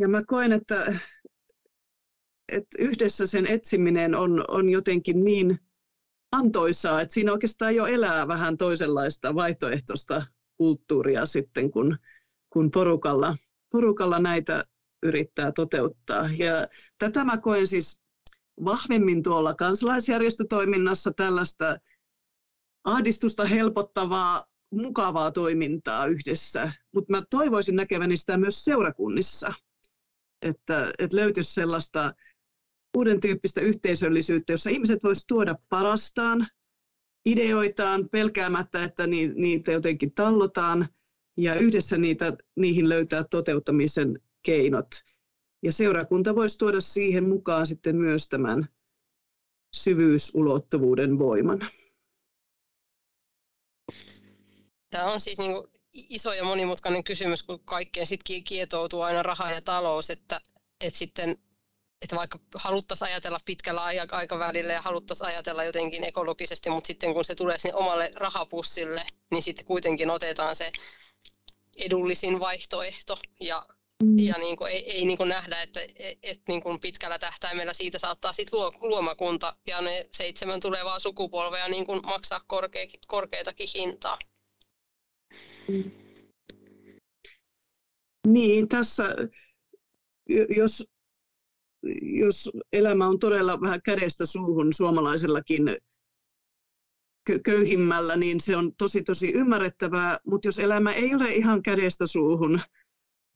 ja 0.00 0.08
mä 0.08 0.22
koen, 0.26 0.52
että, 0.52 0.98
että 2.52 2.76
yhdessä 2.78 3.26
sen 3.26 3.46
etsiminen 3.46 4.14
on, 4.14 4.44
on 4.48 4.70
jotenkin 4.70 5.24
niin 5.24 5.58
antoisaa, 6.32 7.00
että 7.00 7.14
siinä 7.14 7.32
oikeastaan 7.32 7.74
jo 7.76 7.86
elää 7.86 8.28
vähän 8.28 8.56
toisenlaista 8.56 9.34
vaihtoehtoista 9.34 10.22
kulttuuria 10.56 11.26
sitten, 11.26 11.70
kun, 11.70 11.98
kun 12.52 12.70
porukalla, 12.70 13.36
porukalla 13.72 14.18
näitä 14.18 14.64
yrittää 15.02 15.52
toteuttaa. 15.52 16.30
Ja 16.38 16.68
tätä 16.98 17.24
mä 17.24 17.38
koen 17.38 17.66
siis 17.66 18.02
vahvemmin 18.64 19.22
tuolla 19.22 19.54
kansalaisjärjestötoiminnassa 19.54 21.12
tällaista 21.12 21.78
ahdistusta 22.84 23.44
helpottavaa, 23.44 24.44
mukavaa 24.72 25.30
toimintaa 25.30 26.06
yhdessä, 26.06 26.72
mutta 26.94 27.12
mä 27.12 27.22
toivoisin 27.30 27.76
näkeväni 27.76 28.16
sitä 28.16 28.36
myös 28.36 28.64
seurakunnissa, 28.64 29.54
että, 30.42 30.92
että 30.98 31.16
löytyisi 31.16 31.54
sellaista 31.54 32.14
uuden 32.96 33.20
tyyppistä 33.20 33.60
yhteisöllisyyttä, 33.60 34.52
jossa 34.52 34.70
ihmiset 34.70 35.04
voisivat 35.04 35.26
tuoda 35.28 35.58
parastaan, 35.68 36.46
ideoitaan 37.26 38.08
pelkäämättä, 38.08 38.84
että 38.84 39.06
niitä 39.06 39.72
jotenkin 39.72 40.14
tallotaan 40.14 40.88
ja 41.36 41.54
yhdessä 41.54 41.96
niitä, 41.96 42.36
niihin 42.56 42.88
löytää 42.88 43.24
toteuttamisen 43.30 44.20
keinot. 44.42 44.86
Ja 45.62 45.72
seurakunta 45.72 46.34
voisi 46.34 46.58
tuoda 46.58 46.80
siihen 46.80 47.28
mukaan 47.28 47.66
sitten 47.66 47.96
myös 47.96 48.28
tämän 48.28 48.68
syvyysulottuvuuden 49.76 51.18
voiman. 51.18 51.70
Tämä 54.90 55.12
on 55.12 55.20
siis 55.20 55.38
niin 55.38 55.52
kuin 55.52 55.68
iso 55.92 56.32
ja 56.32 56.44
monimutkainen 56.44 57.04
kysymys, 57.04 57.42
kun 57.42 57.60
kaikkeen 57.64 58.06
sitten 58.06 58.44
kietoutuu 58.44 59.00
aina 59.00 59.22
raha 59.22 59.50
ja 59.50 59.62
talous, 59.62 60.10
että, 60.10 60.40
että 60.80 60.98
sitten 60.98 61.36
että 62.02 62.16
vaikka 62.16 62.38
haluttaisiin 62.54 63.08
ajatella 63.08 63.38
pitkällä 63.44 63.82
aikavälillä 64.10 64.72
ja 64.72 64.82
haluttaisiin 64.82 65.28
ajatella 65.28 65.64
jotenkin 65.64 66.04
ekologisesti, 66.04 66.70
mutta 66.70 66.86
sitten 66.86 67.14
kun 67.14 67.24
se 67.24 67.34
tulee 67.34 67.58
sinne 67.58 67.74
omalle 67.74 68.10
rahapussille, 68.16 69.06
niin 69.30 69.42
sitten 69.42 69.66
kuitenkin 69.66 70.10
otetaan 70.10 70.56
se 70.56 70.72
edullisin 71.76 72.40
vaihtoehto 72.40 73.18
ja, 73.40 73.66
mm. 74.02 74.18
ja 74.18 74.34
niin 74.38 74.56
kuin 74.56 74.72
ei, 74.72 74.90
ei 74.92 75.04
niin 75.04 75.18
kuin 75.18 75.28
nähdä, 75.28 75.62
että 75.62 75.80
et 76.22 76.40
niin 76.48 76.62
kuin 76.62 76.80
pitkällä 76.80 77.18
tähtäimellä 77.18 77.72
siitä 77.72 77.98
saattaa 77.98 78.32
sitten 78.32 78.60
luo, 78.60 78.72
luomakunta 78.80 79.56
ja 79.66 79.80
ne 79.80 80.08
seitsemän 80.12 80.60
tulevaa 80.60 80.98
sukupolvea 80.98 81.68
niin 81.68 81.86
kuin 81.86 82.00
maksaa 82.06 82.40
korkea, 82.46 82.86
korkeitakin 83.06 83.68
hintaa. 83.74 84.18
Niin, 88.26 88.68
tässä 88.68 89.04
jos 90.56 90.84
jos 92.02 92.50
elämä 92.72 93.08
on 93.08 93.18
todella 93.18 93.60
vähän 93.60 93.82
kädestä 93.82 94.26
suuhun 94.26 94.72
suomalaisellakin 94.72 95.76
köyhimmällä, 97.44 98.16
niin 98.16 98.40
se 98.40 98.56
on 98.56 98.72
tosi 98.78 99.02
tosi 99.02 99.32
ymmärrettävää, 99.32 100.18
mutta 100.26 100.48
jos 100.48 100.58
elämä 100.58 100.92
ei 100.92 101.14
ole 101.14 101.34
ihan 101.34 101.62
kädestä 101.62 102.06
suuhun, 102.06 102.60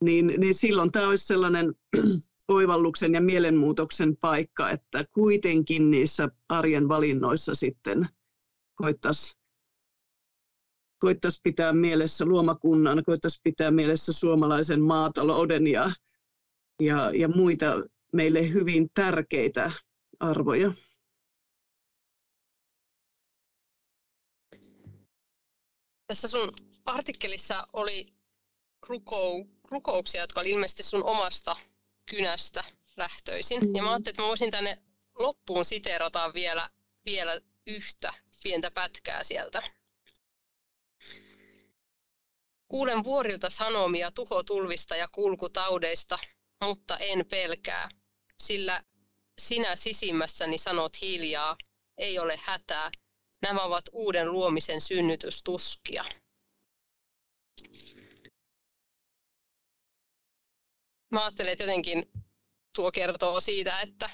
niin, 0.03 0.33
niin 0.37 0.53
silloin 0.53 0.91
tämä 0.91 1.07
olisi 1.07 1.25
sellainen 1.25 1.73
oivalluksen 2.47 3.13
ja 3.13 3.21
mielenmuutoksen 3.21 4.17
paikka, 4.17 4.69
että 4.69 5.05
kuitenkin 5.13 5.91
niissä 5.91 6.29
arjen 6.49 6.87
valinnoissa 6.87 7.53
sitten 7.53 8.07
koittaisi 8.75 9.37
koittaisi 10.99 11.39
pitää 11.43 11.73
mielessä 11.73 12.25
luomakunnan, 12.25 13.03
koittaisi 13.05 13.39
pitää 13.43 13.71
mielessä 13.71 14.13
suomalaisen 14.13 14.81
maatalouden 14.81 15.67
ja, 15.67 15.91
ja, 16.81 17.11
ja 17.15 17.27
muita 17.27 17.65
meille 18.13 18.49
hyvin 18.49 18.89
tärkeitä 18.93 19.71
arvoja. 20.19 20.71
Tässä 26.07 26.27
sun 26.27 26.51
artikkelissa 26.85 27.67
oli 27.73 28.13
rukou, 28.87 29.45
rukouksia, 29.71 30.21
jotka 30.21 30.39
oli 30.39 30.49
ilmeisesti 30.49 30.83
sun 30.83 31.03
omasta 31.03 31.55
kynästä 32.09 32.63
lähtöisin. 32.97 33.61
Mm. 33.61 33.75
Ja 33.75 33.83
mä 33.83 33.91
ajattelin, 33.91 34.11
että 34.13 34.21
mä 34.21 34.27
voisin 34.27 34.51
tänne 34.51 34.77
loppuun 35.19 35.65
siteerata 35.65 36.33
vielä, 36.33 36.69
vielä 37.05 37.41
yhtä 37.67 38.13
pientä 38.43 38.71
pätkää 38.71 39.23
sieltä. 39.23 39.63
Kuulen 42.67 43.03
vuorilta 43.03 43.49
sanomia 43.49 44.11
tuhotulvista 44.11 44.95
ja 44.95 45.07
kulkutaudeista, 45.07 46.19
mutta 46.63 46.97
en 46.97 47.25
pelkää, 47.25 47.89
sillä 48.39 48.83
sinä 49.39 49.75
sisimmässäni 49.75 50.57
sanot 50.57 51.01
hiljaa, 51.01 51.57
ei 51.97 52.19
ole 52.19 52.39
hätää, 52.43 52.91
nämä 53.41 53.63
ovat 53.63 53.85
uuden 53.91 54.31
luomisen 54.31 54.81
synnytystuskia. 54.81 56.05
Mä 61.11 61.23
ajattelen, 61.23 61.51
että 61.51 61.63
jotenkin 61.63 62.11
tuo 62.75 62.91
kertoo 62.91 63.41
siitä, 63.41 63.81
että 63.81 64.09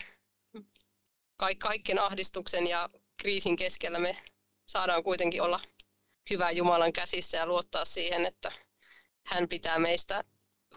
kaikkien 1.59 1.99
ahdistuksen 1.99 2.67
ja 2.67 2.89
kriisin 3.21 3.55
keskellä 3.55 3.99
me 3.99 4.17
saadaan 4.65 5.03
kuitenkin 5.03 5.41
olla 5.41 5.59
hyvä 6.29 6.51
Jumalan 6.51 6.93
käsissä 6.93 7.37
ja 7.37 7.47
luottaa 7.47 7.85
siihen, 7.85 8.25
että 8.25 8.51
hän 9.25 9.47
pitää 9.47 9.79
meistä 9.79 10.23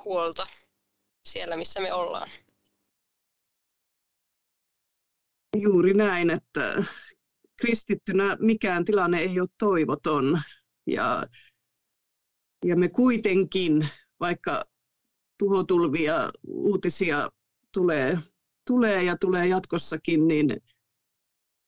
huolta 0.05 0.47
siellä, 1.27 1.57
missä 1.57 1.81
me 1.81 1.93
ollaan. 1.93 2.31
Juuri 5.61 5.95
näin, 5.95 6.31
että 6.31 6.85
kristittynä 7.61 8.37
mikään 8.41 8.85
tilanne 8.85 9.19
ei 9.19 9.41
ole 9.41 9.49
toivoton. 9.59 10.43
Ja, 10.87 11.27
ja 12.65 12.77
me 12.77 12.89
kuitenkin, 12.89 13.89
vaikka 14.21 14.65
tuhotulvia 15.39 16.31
uutisia 16.47 17.31
tulee, 17.75 18.19
tulee 18.67 19.03
ja 19.03 19.17
tulee 19.17 19.47
jatkossakin, 19.47 20.29
niin, 20.29 20.57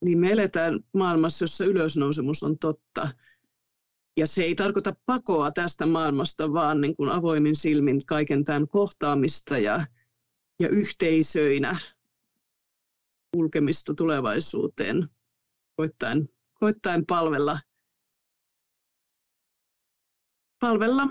niin 0.04 0.18
me 0.18 0.30
eletään 0.30 0.80
maailmassa, 0.94 1.42
jossa 1.42 1.64
ylösnousemus 1.64 2.42
on 2.42 2.58
totta. 2.58 3.08
Ja 4.16 4.26
se 4.26 4.44
ei 4.44 4.54
tarkoita 4.54 4.94
pakoa 5.06 5.50
tästä 5.50 5.86
maailmasta, 5.86 6.52
vaan 6.52 6.80
niin 6.80 6.96
kuin 6.96 7.10
avoimin 7.10 7.56
silmin 7.56 8.06
kaiken 8.06 8.44
tämän 8.44 8.68
kohtaamista 8.68 9.58
ja, 9.58 9.86
ja 10.60 10.68
yhteisöinä 10.68 11.78
kulkemista 13.32 13.94
tulevaisuuteen, 13.94 15.08
koittaen, 15.76 16.28
koittaen 16.54 17.06
palvella, 17.06 17.58
palvella 20.60 21.02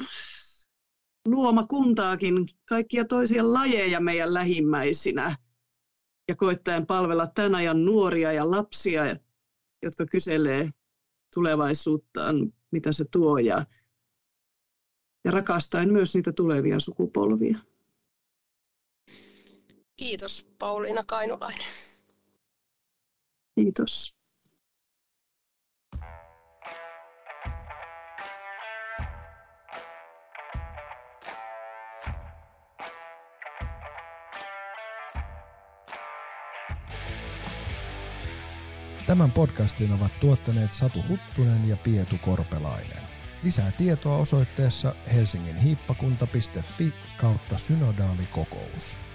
luomakuntaakin, 1.28 2.50
kaikkia 2.66 3.06
toisia 3.06 3.54
lajeja 3.54 4.00
meidän 4.00 4.34
lähimmäisinä 4.34 5.36
ja 6.28 6.36
koittaen 6.36 6.86
palvella 6.88 7.28
tämän 7.28 7.56
ajan 7.56 7.86
nuoria 7.86 8.34
ja 8.34 8.52
lapsia, 8.52 9.02
jotka 9.84 10.06
kyselee 10.06 10.70
tulevaisuuttaan, 11.34 12.54
mitä 12.72 12.92
se 12.92 13.06
tuo 13.12 13.38
ja, 13.38 13.66
ja 15.26 15.32
rakastaen 15.32 15.94
myös 15.94 16.16
niitä 16.16 16.32
tulevia 16.32 16.80
sukupolvia. 16.80 17.58
Kiitos 19.96 20.48
Pauliina 20.60 21.04
Kainulainen. 21.04 21.87
Kiitos. 23.58 24.14
Tämän 39.08 39.32
podcastin 39.32 39.92
ovat 39.92 40.12
tuottaneet 40.20 40.72
Satu 40.72 41.00
Huttunen 41.10 41.70
ja 41.70 41.78
Pietu 41.78 42.16
Korpelainen. 42.22 43.04
Lisää 43.44 43.72
tietoa 43.72 44.18
osoitteessa 44.18 44.96
helsinginhiippakunta.fi 45.14 46.94
kautta 47.22 47.58
synodaalikokous. 47.58 49.07